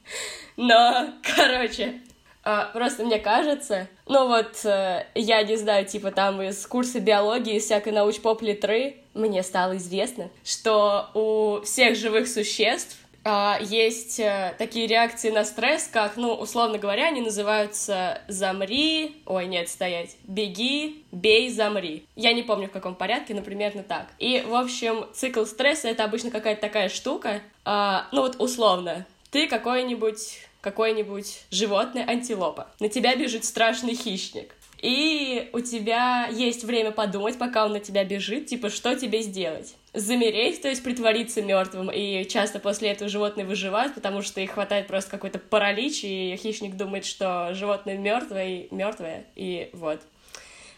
Но, 0.58 1.10
короче, 1.36 2.02
просто 2.44 3.04
мне 3.04 3.20
кажется, 3.20 3.88
ну 4.08 4.28
вот, 4.28 4.66
э, 4.66 5.06
я 5.16 5.44
не 5.44 5.58
знаю, 5.58 5.86
типа 5.86 6.12
там 6.12 6.42
из 6.42 6.66
курса 6.66 7.00
биологии, 7.00 7.56
из 7.56 7.66
всякой 7.66 7.94
научпоп 7.94 8.42
литры, 8.42 8.98
мне 9.14 9.44
стало 9.44 9.78
известно, 9.78 10.30
что 10.44 11.10
у 11.14 11.62
всех 11.64 11.96
живых 11.96 12.28
существ 12.28 12.98
а, 13.24 13.60
есть 13.62 14.20
э, 14.20 14.56
такие 14.58 14.88
реакции 14.88 15.30
на 15.30 15.46
стресс, 15.46 15.88
как, 15.88 16.18
ну, 16.18 16.34
условно 16.34 16.80
говоря, 16.80 17.08
они 17.08 17.22
называются 17.22 18.22
«замри», 18.28 19.22
ой, 19.28 19.46
нет, 19.46 19.70
стоять, 19.70 20.18
«беги», 20.24 21.06
«бей», 21.12 21.50
«замри». 21.52 22.06
Я 22.16 22.34
не 22.34 22.42
помню, 22.42 22.68
в 22.68 22.72
каком 22.72 22.96
порядке, 22.96 23.36
но 23.36 23.44
примерно 23.44 23.84
так. 23.84 24.08
И, 24.18 24.44
в 24.48 24.56
общем, 24.56 25.06
цикл 25.14 25.46
стресса— 25.46 25.88
это 25.90 26.04
обычно 26.04 26.32
какая-то 26.32 26.62
такая 26.62 26.90
штука, 26.90 27.42
а, 27.64 28.08
ну 28.12 28.22
вот 28.22 28.38
условно, 28.40 29.06
ты 29.30 29.48
какой-нибудь 29.48 30.40
какое-нибудь 30.62 31.44
животное, 31.50 32.06
антилопа. 32.08 32.68
На 32.80 32.90
тебя 32.90 33.16
бежит 33.16 33.46
страшный 33.46 33.96
хищник. 33.96 34.56
И 34.82 35.50
у 35.54 35.60
тебя 35.60 36.28
есть 36.32 36.64
время 36.64 36.92
подумать, 36.92 37.38
пока 37.38 37.66
он 37.66 37.74
на 37.74 37.80
тебя 37.80 38.04
бежит, 38.04 38.48
типа, 38.48 38.70
что 38.70 38.96
тебе 38.96 39.22
сделать? 39.22 39.76
Замереть, 39.94 40.62
то 40.62 40.70
есть 40.70 40.84
притвориться 40.84 41.44
мертвым, 41.44 41.92
и 41.92 42.26
часто 42.28 42.60
после 42.60 42.90
этого 42.90 43.10
животные 43.10 43.46
выживают, 43.46 43.94
потому 43.94 44.24
что 44.24 44.42
их 44.42 44.52
хватает 44.52 44.88
просто 44.88 45.12
какой-то 45.12 45.38
паралич, 45.38 46.04
и 46.04 46.40
хищник 46.42 46.78
думает, 46.78 47.06
что 47.06 47.54
животное 47.54 47.98
мертвое, 47.98 48.48
и 48.48 48.74
мертвое, 48.74 49.26
и 49.36 49.70
вот. 49.74 50.02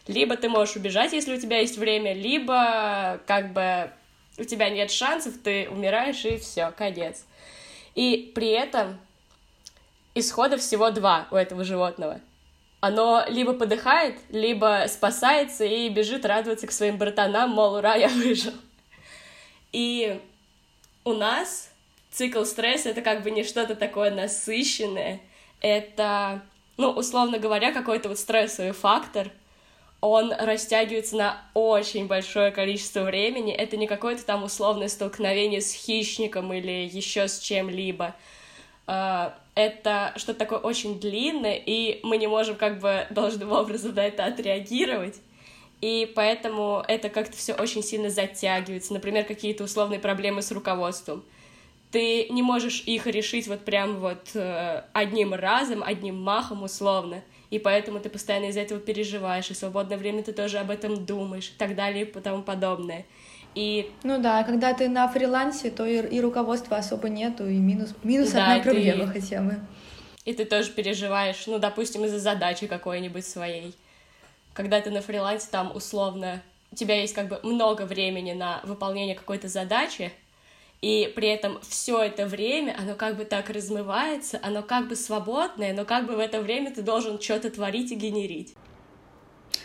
Либо 0.08 0.36
ты 0.36 0.50
можешь 0.50 0.76
убежать, 0.76 1.14
если 1.14 1.38
у 1.38 1.40
тебя 1.40 1.60
есть 1.60 1.78
время, 1.78 2.14
либо 2.14 3.22
как 3.26 3.54
бы 3.54 3.90
у 4.38 4.44
тебя 4.44 4.70
нет 4.70 4.92
шансов, 4.92 5.36
ты 5.42 5.70
умираешь, 5.70 6.26
и 6.26 6.38
все, 6.38 6.74
конец. 6.76 7.24
И 7.96 8.34
при 8.36 8.50
этом 8.50 9.00
исхода 10.16 10.58
всего 10.58 10.92
два 10.92 11.28
у 11.32 11.36
этого 11.36 11.64
животного. 11.64 12.22
Оно 12.82 13.24
либо 13.30 13.54
подыхает, 13.54 14.20
либо 14.30 14.86
спасается 14.90 15.64
и 15.64 15.88
бежит 15.90 16.26
радоваться 16.26 16.68
к 16.68 16.72
своим 16.72 16.98
братанам, 16.98 17.52
мол, 17.52 17.76
ура, 17.76 17.96
я 17.96 18.10
выжил. 18.10 18.54
И 19.72 20.20
у 21.06 21.14
нас 21.14 21.72
цикл 22.12 22.44
стресса— 22.44 22.90
это 22.92 23.02
как 23.02 23.24
бы 23.24 23.32
не 23.32 23.44
что-то 23.44 23.76
такое 23.76 24.12
насыщенное, 24.12 25.22
это, 25.62 26.42
ну, 26.78 26.92
условно 26.92 27.40
говоря, 27.40 27.72
какой-то 27.72 28.10
вот 28.10 28.20
стрессовый 28.20 28.74
фактор, 28.74 29.32
он 30.02 30.34
растягивается 30.34 31.16
на 31.16 31.42
очень 31.54 32.08
большое 32.08 32.52
количество 32.52 33.04
времени. 33.04 33.54
Это 33.54 33.78
не 33.78 33.88
какое-то 33.88 34.26
там 34.26 34.44
условное 34.44 34.90
столкновение 34.90 35.62
с 35.62 35.72
хищником 35.72 36.52
или 36.52 36.90
еще 36.92 37.30
с 37.30 37.40
чем-либо. 37.40 38.14
Это 39.56 40.14
что-то 40.16 40.40
такое 40.40 40.60
очень 40.60 41.00
длинное, 41.00 41.56
и 41.56 42.00
мы 42.04 42.18
не 42.18 42.28
можем 42.28 42.56
как 42.56 42.80
бы 42.80 43.06
должным 43.12 43.52
образом 43.52 43.94
на 43.94 44.06
это 44.06 44.26
отреагировать. 44.26 45.22
И 45.82 46.12
поэтому 46.16 46.84
это 46.88 47.10
как-то 47.10 47.36
все 47.36 47.54
очень 47.54 47.84
сильно 47.84 48.10
затягивается. 48.10 48.94
Например, 48.94 49.26
какие-то 49.26 49.66
условные 49.66 50.00
проблемы 50.00 50.42
с 50.42 50.52
руководством. 50.52 51.26
Ты 51.92 52.30
не 52.30 52.42
можешь 52.42 52.84
их 52.86 53.06
решить 53.06 53.48
вот 53.48 53.66
прям 53.66 54.00
вот 54.00 54.30
э, 54.34 54.84
одним 54.94 55.34
разом, 55.34 55.84
одним 55.84 56.20
махом 56.20 56.64
условно. 56.64 57.22
И 57.52 57.60
поэтому 57.60 58.00
ты 58.00 58.10
постоянно 58.10 58.46
из-за 58.46 58.62
этого 58.62 58.80
переживаешь, 58.80 59.52
и 59.52 59.54
в 59.54 59.58
свободное 59.58 59.98
время 59.98 60.24
ты 60.24 60.34
тоже 60.34 60.58
об 60.58 60.72
этом 60.72 61.06
думаешь, 61.06 61.50
и 61.50 61.58
так 61.58 61.76
далее, 61.76 62.06
и 62.06 62.06
тому 62.06 62.42
подобное. 62.42 63.06
И... 63.56 63.92
Ну 64.04 64.22
да, 64.22 64.44
когда 64.44 64.74
ты 64.74 64.90
на 64.90 65.08
фрилансе, 65.08 65.70
то 65.70 65.86
и, 65.86 66.16
и 66.16 66.22
руководства 66.22 66.78
особо 66.78 67.10
нету, 67.10 67.48
и 67.48 67.58
минус, 67.58 67.94
минус 68.04 68.32
да, 68.32 68.54
одна 68.54 68.64
проблема 68.64 69.08
ты... 69.08 69.22
хотя 69.22 69.42
бы. 69.42 69.60
И 70.26 70.34
ты 70.34 70.46
тоже 70.46 70.72
переживаешь, 70.72 71.46
ну, 71.48 71.60
допустим, 71.60 72.06
из-за 72.06 72.20
задачи 72.20 72.68
какой-нибудь 72.68 73.26
своей. 73.26 73.76
Когда 74.54 74.80
ты 74.82 74.90
на 74.90 75.02
фрилансе, 75.02 75.48
там, 75.52 75.76
условно, 75.76 76.42
у 76.72 76.76
тебя 76.76 77.00
есть 77.00 77.14
как 77.14 77.28
бы 77.28 77.40
много 77.44 77.84
времени 77.84 78.34
на 78.34 78.62
выполнение 78.64 79.16
какой-то 79.16 79.48
задачи, 79.48 80.12
и 80.82 81.12
при 81.16 81.30
этом 81.30 81.60
все 81.62 82.02
это 82.02 82.26
время, 82.26 82.76
оно 82.78 82.96
как 82.96 83.16
бы 83.16 83.26
так 83.26 83.50
размывается, 83.50 84.40
оно 84.44 84.64
как 84.64 84.90
бы 84.90 84.96
свободное, 84.96 85.74
но 85.74 85.86
как 85.86 86.08
бы 86.08 86.16
в 86.16 86.20
это 86.20 86.42
время 86.42 86.74
ты 86.74 86.82
должен 86.82 87.22
что-то 87.22 87.50
творить 87.52 87.92
и 87.92 87.96
генерить. 87.96 88.56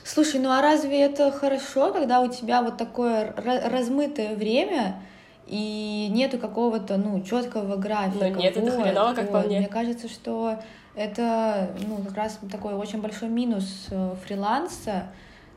Слушай, 0.05 0.41
ну 0.41 0.51
а 0.51 0.63
разве 0.63 1.01
это 1.03 1.31
хорошо, 1.31 1.93
когда 1.93 2.21
у 2.21 2.29
тебя 2.29 2.63
вот 2.63 2.77
такое 2.77 3.35
размытое 3.37 4.35
время 4.35 5.03
и 5.47 6.09
нету 6.11 6.39
какого-то, 6.39 6.97
ну, 6.97 7.23
четкого 7.23 7.77
графика? 7.77 8.29
Ну 8.29 8.35
нет, 8.37 8.57
вот, 8.57 8.69
это 8.69 8.83
хреново, 8.83 9.15
как 9.15 9.31
вот. 9.31 9.43
по 9.43 9.47
мне. 9.47 9.59
Мне 9.59 9.69
кажется, 9.69 10.09
что 10.09 10.59
это, 10.95 11.71
ну, 11.87 11.99
как 11.99 12.17
раз 12.17 12.39
такой 12.51 12.75
очень 12.75 13.01
большой 13.01 13.29
минус 13.29 13.87
э, 13.91 14.15
фриланса, 14.25 15.09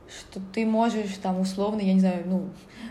что 0.08 0.42
ты 0.54 0.66
можешь 0.66 1.16
там 1.22 1.40
условно, 1.40 1.82
я 1.82 1.94
не 1.94 2.00
знаю, 2.00 2.24
ну, 2.26 2.50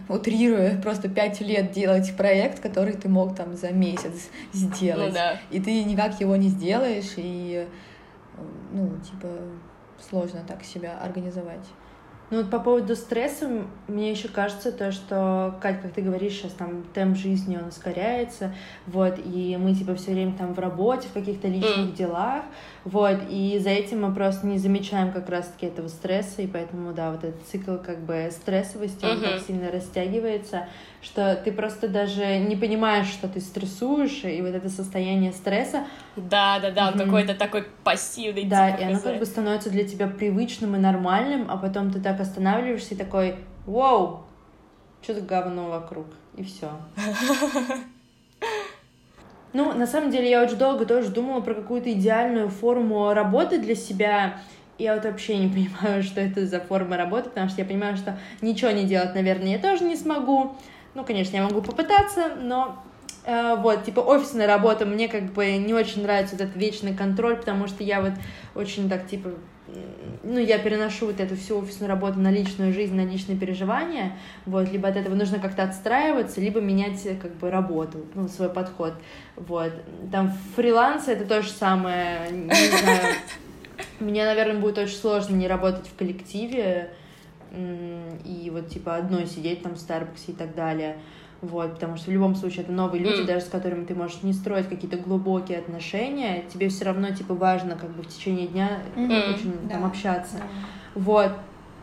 утрируя, 0.08 0.80
просто 0.80 1.08
пять 1.08 1.40
лет 1.40 1.72
делать 1.72 2.16
проект, 2.16 2.60
который 2.60 2.94
ты 2.94 3.08
мог 3.08 3.36
там 3.36 3.56
за 3.56 3.70
месяц 3.70 4.28
сделать. 4.52 5.08
Ну, 5.08 5.14
да. 5.14 5.38
И 5.50 5.60
ты 5.60 5.84
никак 5.84 6.20
его 6.20 6.36
не 6.36 6.48
сделаешь, 6.48 7.12
и, 7.16 7.66
ну, 8.72 8.96
типа, 8.98 9.28
сложно 10.08 10.40
так 10.46 10.64
себя 10.64 10.98
организовать. 10.98 11.66
Ну 12.30 12.38
вот 12.38 12.50
по 12.50 12.60
поводу 12.60 12.94
стресса, 12.94 13.50
мне 13.88 14.12
еще 14.12 14.28
кажется 14.28 14.70
то, 14.70 14.92
что, 14.92 15.58
Кать, 15.60 15.82
как 15.82 15.92
ты 15.92 16.00
говоришь, 16.00 16.34
сейчас 16.34 16.52
там 16.52 16.84
темп 16.94 17.16
жизни, 17.16 17.56
он 17.56 17.68
ускоряется, 17.68 18.54
вот, 18.86 19.18
и 19.18 19.56
мы 19.60 19.74
типа 19.74 19.96
все 19.96 20.12
время 20.12 20.36
там 20.38 20.54
в 20.54 20.58
работе, 20.60 21.08
в 21.08 21.12
каких-то 21.12 21.48
личных 21.48 21.88
mm. 21.88 21.96
делах, 21.96 22.44
вот, 22.84 23.18
и 23.28 23.58
за 23.58 23.70
этим 23.70 24.02
мы 24.02 24.14
просто 24.14 24.46
не 24.46 24.56
замечаем 24.56 25.12
как 25.12 25.28
раз-таки 25.28 25.66
этого 25.66 25.88
стресса, 25.88 26.40
и 26.40 26.46
поэтому, 26.46 26.94
да, 26.94 27.10
вот 27.10 27.24
этот 27.24 27.42
цикл 27.46 27.76
как 27.76 28.00
бы 28.00 28.30
стрессовости, 28.32 29.04
он 29.04 29.18
mm-hmm. 29.18 29.32
так 29.32 29.40
сильно 29.46 29.70
растягивается, 29.70 30.66
что 31.02 31.36
ты 31.36 31.52
просто 31.52 31.88
даже 31.88 32.38
не 32.38 32.56
понимаешь, 32.56 33.08
что 33.08 33.28
ты 33.28 33.40
стрессуешь, 33.40 34.24
и 34.24 34.40
вот 34.40 34.54
это 34.54 34.70
состояние 34.70 35.32
стресса... 35.32 35.84
Да-да-да, 36.16 36.90
mm-hmm. 36.90 37.04
какой-то 37.04 37.34
такой 37.34 37.66
пассивный. 37.84 38.44
Да, 38.44 38.70
типа, 38.70 38.80
и 38.80 38.84
оно 38.84 39.00
как 39.00 39.18
бы 39.18 39.26
становится 39.26 39.68
для 39.68 39.84
тебя 39.84 40.06
привычным 40.06 40.74
и 40.74 40.78
нормальным, 40.78 41.46
а 41.50 41.58
потом 41.58 41.90
ты 41.90 42.00
так 42.00 42.18
останавливаешься 42.18 42.94
и 42.94 42.96
такой, 42.96 43.36
вау, 43.66 44.24
что-то 45.02 45.20
говно 45.20 45.68
вокруг, 45.68 46.06
и 46.34 46.44
все. 46.44 46.70
Ну, 49.52 49.72
на 49.72 49.86
самом 49.86 50.10
деле, 50.10 50.30
я 50.30 50.42
очень 50.42 50.56
долго 50.56 50.86
тоже 50.86 51.08
думала 51.08 51.40
про 51.40 51.54
какую-то 51.54 51.92
идеальную 51.92 52.48
форму 52.48 53.12
работы 53.12 53.58
для 53.58 53.74
себя. 53.74 54.40
Я 54.78 54.94
вот 54.94 55.04
вообще 55.04 55.36
не 55.38 55.48
понимаю, 55.52 56.02
что 56.02 56.20
это 56.20 56.46
за 56.46 56.60
форма 56.60 56.96
работы, 56.96 57.30
потому 57.30 57.48
что 57.48 57.60
я 57.60 57.66
понимаю, 57.66 57.96
что 57.96 58.18
ничего 58.40 58.70
не 58.70 58.84
делать, 58.84 59.14
наверное, 59.14 59.52
я 59.52 59.58
тоже 59.58 59.84
не 59.84 59.96
смогу. 59.96 60.54
Ну, 60.94 61.04
конечно, 61.04 61.36
я 61.36 61.42
могу 61.42 61.62
попытаться, 61.62 62.32
но 62.40 62.82
э, 63.24 63.56
вот, 63.56 63.84
типа, 63.84 64.00
офисная 64.00 64.46
работа, 64.46 64.86
мне 64.86 65.08
как 65.08 65.32
бы 65.32 65.56
не 65.56 65.74
очень 65.74 66.02
нравится 66.02 66.36
этот 66.36 66.56
вечный 66.56 66.94
контроль, 66.94 67.36
потому 67.36 67.66
что 67.66 67.82
я 67.84 68.00
вот 68.00 68.12
очень 68.54 68.88
так, 68.88 69.06
типа, 69.06 69.30
ну, 70.22 70.38
я 70.38 70.58
переношу 70.58 71.06
вот 71.06 71.20
эту 71.20 71.36
всю 71.36 71.58
офисную 71.58 71.88
работу 71.88 72.18
на 72.18 72.30
личную 72.30 72.72
жизнь, 72.72 72.94
на 72.94 73.04
личные 73.04 73.38
переживания, 73.38 74.16
вот, 74.46 74.70
либо 74.70 74.88
от 74.88 74.96
этого 74.96 75.14
нужно 75.14 75.38
как-то 75.38 75.62
отстраиваться, 75.62 76.40
либо 76.40 76.60
менять, 76.60 77.02
как 77.20 77.34
бы, 77.36 77.50
работу, 77.50 78.06
ну, 78.14 78.28
свой 78.28 78.50
подход, 78.50 78.94
вот. 79.36 79.72
Там 80.12 80.32
фриланс— 80.56 81.04
это 81.08 81.24
то 81.24 81.42
же 81.42 81.50
самое, 81.50 82.30
не 82.30 82.52
знаю, 82.52 83.14
мне, 83.98 84.24
наверное, 84.24 84.60
будет 84.60 84.78
очень 84.78 84.96
сложно 84.96 85.36
не 85.36 85.48
работать 85.48 85.86
в 85.86 85.96
коллективе, 85.96 86.90
и 87.52 88.50
вот, 88.52 88.68
типа, 88.68 88.96
одной 88.96 89.26
сидеть 89.26 89.62
там 89.62 89.74
в 89.74 89.78
Старбаксе 89.78 90.32
и 90.32 90.34
так 90.34 90.54
далее, 90.54 90.98
вот, 91.42 91.74
потому 91.74 91.96
что 91.96 92.10
в 92.10 92.12
любом 92.12 92.34
случае 92.34 92.64
это 92.64 92.72
новые 92.72 93.02
люди, 93.02 93.22
mm. 93.22 93.26
даже 93.26 93.46
с 93.46 93.48
которыми 93.48 93.84
ты 93.84 93.94
можешь 93.94 94.22
не 94.22 94.32
строить 94.32 94.68
какие-то 94.68 94.98
глубокие 94.98 95.58
отношения, 95.58 96.44
тебе 96.52 96.68
все 96.68 96.84
равно 96.84 97.10
типа 97.10 97.34
важно 97.34 97.76
как 97.76 97.90
бы 97.90 98.02
в 98.02 98.08
течение 98.08 98.46
дня 98.46 98.82
mm. 98.94 99.34
очень 99.34 99.54
да. 99.64 99.74
там 99.74 99.84
общаться, 99.86 100.36
да. 100.36 100.44
вот, 100.94 101.32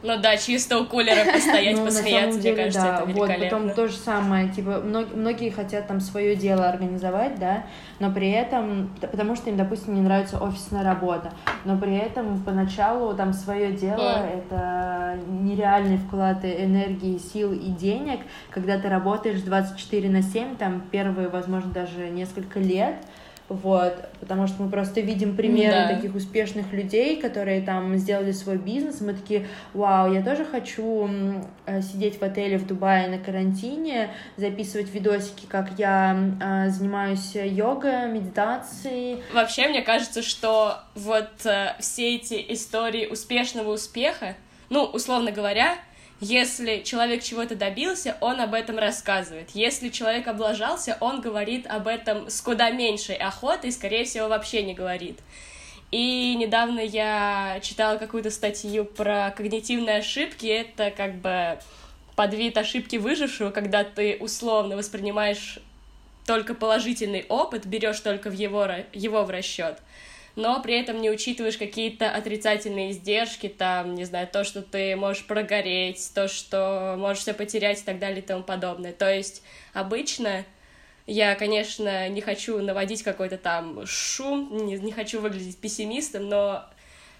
ну 0.04 0.18
да, 0.22 0.38
чисто 0.38 0.80
у 0.80 0.86
кулера 0.86 1.32
постоять, 1.34 1.78
ну, 1.78 1.86
посмеяться, 1.86 2.40
деле, 2.40 2.56
мне 2.56 2.64
кажется, 2.64 2.82
да. 2.82 2.96
это 2.98 3.08
великолепно. 3.08 3.60
Вот, 3.60 3.68
потом 3.68 3.70
то 3.72 3.88
же 3.88 3.98
самое, 3.98 4.50
типа, 4.50 4.82
многие 4.82 5.50
хотят 5.50 5.88
там 5.88 6.00
свое 6.00 6.36
дело 6.36 6.70
организовать, 6.70 7.40
да, 7.40 7.64
но 8.00 8.12
при 8.12 8.30
этом, 8.30 8.90
потому 9.02 9.36
что 9.36 9.50
им, 9.50 9.58
допустим, 9.58 9.96
не 9.96 10.02
нравится 10.02 10.38
офисная 10.38 10.84
работа, 10.84 11.34
но 11.66 11.78
при 11.78 11.98
этом 11.98 12.42
поначалу 12.44 13.16
там 13.16 13.34
свое 13.34 13.72
дело 13.72 13.98
mm. 13.98 14.38
это 14.38 15.20
нереальный 15.28 15.98
вклад 15.98 16.46
энергии, 16.46 17.18
сил 17.18 17.52
и 17.54 17.70
денег, 17.70 18.20
когда 18.52 18.78
ты 18.78 18.90
работаешь 18.90 19.42
24 19.42 20.10
на 20.10 20.22
7, 20.22 20.58
там 20.58 20.84
первые, 20.92 21.28
возможно, 21.30 21.72
даже 21.72 22.10
несколько 22.10 22.60
лет, 22.60 22.96
вот, 23.50 24.10
потому 24.20 24.48
что 24.48 24.64
мы 24.64 24.70
просто 24.70 25.00
видим 25.00 25.36
примеры 25.36 25.88
да. 25.88 25.96
таких 25.96 26.16
успешных 26.16 26.74
людей, 26.74 27.20
которые 27.22 27.62
там 27.62 27.96
сделали 27.98 28.34
свой 28.34 28.58
бизнес, 28.58 29.00
мы 29.00 29.14
такие, 29.14 29.48
вау, 29.74 30.14
я 30.14 30.22
тоже 30.22 30.44
хочу 30.44 31.10
э, 31.66 31.82
сидеть 31.82 32.20
в 32.20 32.24
отеле 32.24 32.58
в 32.58 32.68
Дубае 32.68 33.08
на 33.08 33.20
карантине, 33.20 34.10
записывать 34.36 34.94
видосики, 34.94 35.46
как 35.48 35.72
я 35.78 36.18
э, 36.42 36.70
занимаюсь 36.70 37.36
йогой, 37.36 38.10
медитацией. 38.10 39.24
Вообще, 39.34 39.70
мне 39.70 39.82
кажется, 39.82 40.22
что 40.22 40.80
вот 40.96 41.46
э, 41.46 41.76
все 41.80 42.16
эти 42.16 42.44
истории 42.50 43.08
успешного 43.08 43.72
успеха, 43.74 44.36
ну, 44.70 44.84
условно 44.84 45.32
говоря, 45.32 45.76
если 46.20 46.82
человек 46.82 47.22
чего-то 47.22 47.56
добился, 47.56 48.18
он 48.22 48.42
об 48.42 48.56
этом 48.56 48.80
рассказывает. 48.80 49.52
Если 49.54 49.90
человек 49.90 50.28
облажался, 50.28 50.98
он 51.00 51.22
говорит 51.22 51.68
об 51.68 51.88
этом 51.88 52.30
с 52.30 52.42
куда 52.42 52.72
меньшей 52.72 53.16
охотой, 53.16 53.72
скорее 53.72 54.04
всего, 54.04 54.28
вообще 54.28 54.64
не 54.64 54.74
говорит. 54.74 55.20
И 55.92 56.36
недавно 56.36 56.80
я 56.80 57.60
читала 57.62 57.98
какую-то 57.98 58.32
статью 58.32 58.86
про 58.86 59.32
когнитивные 59.38 59.98
ошибки. 59.98 60.48
Это 60.48 60.90
как 60.90 61.16
бы 61.16 61.60
подвид 62.16 62.58
ошибки 62.58 62.96
выжившего, 62.96 63.52
когда 63.52 63.84
ты 63.84 64.18
условно 64.20 64.76
воспринимаешь 64.76 65.60
только 66.26 66.56
положительный 66.56 67.26
опыт, 67.30 67.68
берешь 67.68 68.00
только 68.00 68.30
в 68.30 68.34
его, 68.34 68.68
его 68.92 69.24
в 69.24 69.30
расчет 69.30 69.80
но 70.38 70.62
при 70.62 70.80
этом 70.80 71.02
не 71.02 71.10
учитываешь 71.10 71.58
какие-то 71.58 72.12
отрицательные 72.12 72.92
издержки, 72.92 73.50
там, 73.50 73.96
не 73.96 74.06
знаю, 74.06 74.28
то, 74.28 74.44
что 74.44 74.62
ты 74.62 74.96
можешь 74.96 75.26
прогореть, 75.26 76.12
то, 76.14 76.28
что 76.28 76.96
можешь 76.96 77.24
все 77.24 77.34
потерять 77.34 77.82
и 77.82 77.84
так 77.84 77.98
далее 77.98 78.20
и 78.20 78.22
тому 78.22 78.44
подобное. 78.44 78.94
То 78.94 79.12
есть 79.12 79.42
обычно 79.74 80.46
я, 81.08 81.34
конечно, 81.34 82.08
не 82.10 82.22
хочу 82.22 82.62
наводить 82.62 83.02
какой-то 83.02 83.38
там 83.40 83.84
шум, 83.88 84.68
не, 84.68 84.78
не 84.78 84.92
хочу 84.92 85.22
выглядеть 85.22 85.58
пессимистом, 85.58 86.30
но 86.30 86.66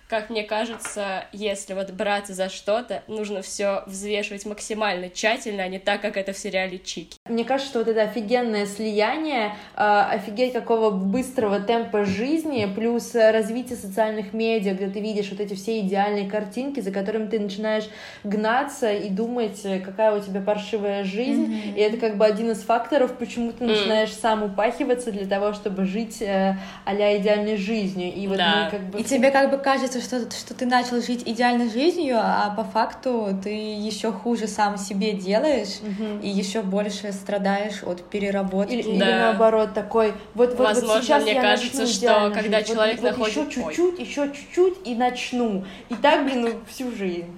как 0.08 0.30
мне 0.30 0.44
кажется, 0.44 1.26
если 1.34 1.74
вот 1.74 1.90
браться 1.90 2.36
за 2.36 2.50
что-то, 2.50 3.04
нужно 3.08 3.42
все 3.42 3.84
взвешивать 3.88 4.46
максимально 4.46 5.10
тщательно, 5.10 5.64
а 5.64 5.68
не 5.68 5.80
так, 5.80 6.04
как 6.04 6.18
это 6.18 6.34
в 6.34 6.38
сериале 6.38 6.78
Чики. 6.78 7.17
Мне 7.30 7.44
кажется, 7.44 7.70
что 7.70 7.80
вот 7.80 7.88
это 7.88 8.02
офигенное 8.02 8.66
слияние, 8.66 9.56
э, 9.76 9.82
офигеть 10.12 10.54
какого 10.54 10.90
быстрого 10.90 11.60
темпа 11.60 12.06
жизни, 12.06 12.68
плюс 12.74 13.14
развитие 13.16 13.78
социальных 13.78 14.34
медиа, 14.34 14.74
где 14.74 14.88
ты 14.88 15.00
видишь 15.00 15.30
вот 15.32 15.40
эти 15.40 15.54
все 15.54 15.80
идеальные 15.80 16.30
картинки, 16.30 16.80
за 16.80 16.92
которыми 16.92 17.28
ты 17.28 17.40
начинаешь 17.40 17.90
гнаться 18.24 18.92
и 18.92 19.10
думать, 19.10 19.62
какая 19.84 20.18
у 20.18 20.22
тебя 20.22 20.42
паршивая 20.42 21.04
жизнь, 21.04 21.46
mm-hmm. 21.46 21.76
и 21.76 21.80
это 21.80 21.98
как 21.98 22.18
бы 22.18 22.26
один 22.26 22.52
из 22.52 22.62
факторов, 22.62 23.18
почему 23.18 23.52
ты 23.52 23.66
начинаешь 23.66 24.10
mm. 24.10 24.22
сам 24.22 24.44
упахиваться 24.44 25.12
для 25.12 25.26
того, 25.26 25.54
чтобы 25.54 25.86
жить 25.86 26.22
э, 26.22 26.58
а 26.86 26.94
идеальной 27.18 27.58
жизнью. 27.58 28.14
И 28.14 28.28
вот 28.28 28.38
да. 28.38 28.66
мы 28.66 28.72
как 28.72 28.90
бы... 28.90 29.00
И 29.00 29.04
тебе 29.04 29.32
как 29.32 29.52
бы 29.52 29.58
кажется, 29.58 30.02
что, 30.02 30.30
что 30.32 30.54
ты 30.54 30.66
начал 30.66 31.02
жить 31.02 31.24
идеальной 31.26 31.70
жизнью, 31.70 32.18
а 32.20 32.54
по 32.56 32.64
факту 32.64 33.38
ты 33.44 33.50
еще 33.50 34.12
хуже 34.12 34.48
сам 34.48 34.78
себе 34.78 35.14
делаешь 35.14 35.80
угу. 35.82 36.20
и 36.22 36.30
еще 36.30 36.62
больше 36.62 37.12
страдаешь 37.18 37.84
от 37.84 38.10
переработки. 38.10 38.74
Или, 38.74 38.84
да. 38.84 38.90
или 38.90 39.20
наоборот 39.20 39.74
такой, 39.74 40.14
вот, 40.34 40.52
вот, 40.52 40.60
Возможно, 40.60 40.94
вот 40.96 41.04
сейчас 41.04 41.24
мне 41.24 41.34
я 41.34 41.42
кажется, 41.42 41.86
что 41.86 42.32
когда 42.34 42.60
жить. 42.60 42.70
человек 42.70 43.02
вот, 43.02 43.12
находит... 43.12 43.36
Вот 43.36 43.50
еще 43.50 43.62
чуть-чуть, 43.62 44.00
еще 44.00 44.32
чуть-чуть 44.32 44.88
и 44.88 44.96
начну. 44.96 45.66
И 45.90 45.96
так, 45.96 46.24
блин, 46.24 46.42
ну, 46.42 46.62
всю 46.70 46.96
жизнь. 46.96 47.38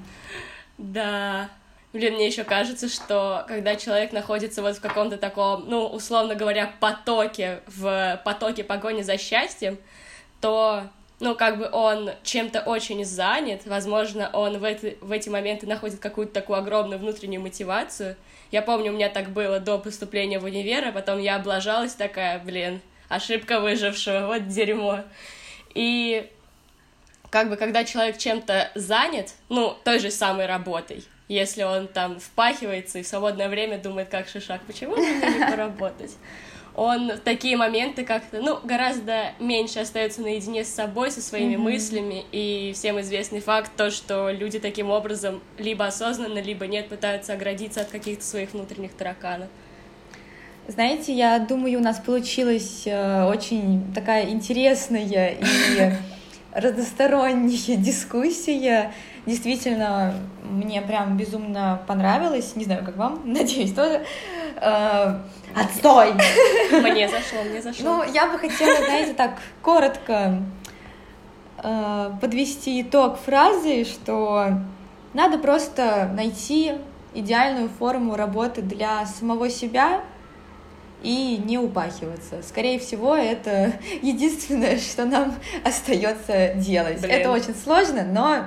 Да. 0.77 1.49
Блин, 1.91 2.13
мне 2.15 2.27
еще 2.27 2.43
кажется, 2.43 2.87
что 2.87 3.45
когда 3.47 3.75
человек 3.75 4.11
находится 4.11 4.61
вот 4.61 4.77
в 4.77 4.81
каком-то 4.81 5.17
таком, 5.17 5.65
ну, 5.67 5.87
условно 5.87 6.35
говоря, 6.35 6.71
потоке, 6.79 7.61
в 7.65 8.21
потоке 8.23 8.63
погони 8.63 9.01
за 9.01 9.17
счастьем, 9.17 9.79
то 10.39 10.83
ну, 11.19 11.35
как 11.35 11.57
бы 11.57 11.69
он 11.71 12.11
чем-то 12.23 12.61
очень 12.61 13.03
занят, 13.03 13.61
возможно, 13.65 14.29
он 14.31 14.57
в 14.57 14.63
эти, 14.63 14.97
в 15.01 15.11
эти 15.11 15.29
моменты 15.29 15.67
находит 15.67 15.99
какую-то 15.99 16.33
такую 16.33 16.59
огромную 16.59 16.99
внутреннюю 16.99 17.41
мотивацию. 17.41 18.15
Я 18.51 18.61
помню, 18.61 18.91
у 18.91 18.95
меня 18.95 19.09
так 19.09 19.29
было 19.31 19.59
до 19.59 19.77
поступления 19.77 20.39
в 20.39 20.45
универ, 20.45 20.87
а 20.87 20.91
потом 20.91 21.19
я 21.19 21.35
облажалась 21.35 21.93
такая, 21.93 22.39
блин, 22.39 22.81
ошибка 23.09 23.59
выжившего, 23.59 24.27
вот 24.27 24.47
дерьмо. 24.47 25.01
И 25.73 26.29
как 27.29 27.49
бы 27.49 27.57
когда 27.57 27.83
человек 27.83 28.17
чем-то 28.17 28.71
занят, 28.75 29.33
ну, 29.49 29.75
той 29.83 29.99
же 29.99 30.11
самой 30.11 30.45
работой, 30.45 31.03
если 31.27 31.63
он 31.63 31.87
там 31.87 32.19
впахивается 32.19 32.99
и 32.99 33.03
в 33.03 33.07
свободное 33.07 33.49
время 33.49 33.77
думает, 33.77 34.09
как 34.09 34.27
шишак, 34.27 34.61
почему 34.65 34.95
бы 34.95 35.01
мне 35.01 35.37
не 35.37 35.45
поработать? 35.51 36.15
Он 36.79 37.11
в 37.11 37.19
такие 37.19 37.57
моменты 37.57 38.05
как-то, 38.05 38.39
ну, 38.39 38.57
гораздо 38.63 39.33
меньше 39.37 39.79
остается 39.79 40.21
наедине 40.21 40.63
с 40.63 40.69
собой, 40.69 41.11
со 41.11 41.21
своими 41.21 41.55
mm-hmm. 41.55 41.57
мыслями, 41.57 42.25
и 42.31 42.71
всем 42.73 43.01
известный 43.01 43.41
факт 43.41 43.69
то, 43.75 43.91
что 43.91 44.31
люди 44.31 44.59
таким 44.59 44.89
образом 44.89 45.41
либо 45.57 45.85
осознанно, 45.85 46.39
либо 46.39 46.67
нет 46.67 46.87
пытаются 46.87 47.33
оградиться 47.33 47.81
от 47.81 47.89
каких-то 47.89 48.23
своих 48.23 48.53
внутренних 48.53 48.93
тараканов. 48.93 49.49
Знаете, 50.69 51.11
я 51.13 51.37
думаю, 51.39 51.79
у 51.79 51.83
нас 51.83 51.99
получилась 51.99 52.83
э, 52.85 53.25
очень 53.25 53.93
такая 53.93 54.29
интересная 54.29 55.31
и 55.31 55.91
разносторонняя 56.53 57.75
дискуссия. 57.75 58.93
Действительно, 59.29 60.15
мне 60.41 60.81
прям 60.81 61.15
безумно 61.15 61.83
понравилось. 61.85 62.55
Не 62.55 62.63
знаю, 62.63 62.83
как 62.83 62.97
вам, 62.97 63.21
надеюсь, 63.31 63.73
тоже. 63.73 64.03
Э, 64.55 65.19
Отстой! 65.55 66.13
Мне 66.71 67.07
зашло, 67.07 67.43
мне 67.47 67.61
зашло. 67.61 67.83
Ну, 67.85 68.11
я 68.11 68.25
бы 68.25 68.39
хотела, 68.39 68.83
знаете, 68.83 69.13
так 69.13 69.33
коротко 69.61 70.41
э, 71.63 72.11
подвести 72.19 72.81
итог 72.81 73.19
фразы, 73.19 73.85
что 73.85 74.49
Надо 75.13 75.37
просто 75.37 76.09
найти 76.13 76.73
идеальную 77.13 77.69
форму 77.69 78.15
работы 78.15 78.63
для 78.63 79.05
самого 79.05 79.49
себя 79.49 80.01
и 81.03 81.39
не 81.43 81.59
упахиваться. 81.59 82.41
Скорее 82.41 82.79
всего, 82.79 83.15
это 83.15 83.73
единственное, 84.01 84.79
что 84.79 85.05
нам 85.05 85.35
остается 85.63 86.55
делать. 86.55 87.01
Блин. 87.01 87.11
Это 87.11 87.31
очень 87.31 87.55
сложно, 87.55 88.03
но 88.03 88.45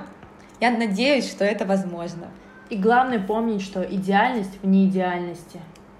я 0.59 0.71
надеюсь, 0.71 1.29
что 1.29 1.43
это 1.45 1.65
возможно. 1.65 2.27
И 2.69 2.77
главное 2.77 3.19
помнить, 3.19 3.61
что 3.61 3.83
идеальность 3.83 4.61
в 4.61 4.67
неидеальности. 4.67 5.59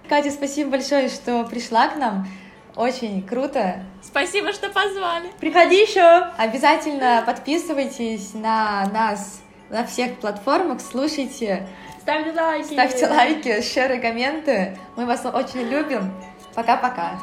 Катя, 0.10 0.32
спасибо 0.32 0.72
большое, 0.72 1.10
что 1.10 1.44
пришла 1.46 1.88
к 1.88 1.98
нам. 1.98 2.28
Очень 2.76 3.22
круто. 3.22 3.84
Спасибо, 4.02 4.52
что 4.52 4.70
позвали. 4.70 5.30
Приходи 5.40 5.82
еще! 5.82 6.30
Обязательно 6.38 7.24
подписывайтесь 7.26 8.34
на 8.34 8.90
нас 8.92 9.42
на 9.70 9.86
всех 9.86 10.18
платформах, 10.20 10.80
слушайте, 10.82 11.68
Ставьте 12.02 12.32
лайки! 12.32 12.74
ставьте 12.74 13.08
лайки, 13.08 13.62
шеры, 13.62 14.00
комменты. 14.00 14.78
Мы 14.96 15.06
вас 15.06 15.26
очень 15.26 15.62
любим. 15.70 16.12
Пока-пока. 16.54 17.20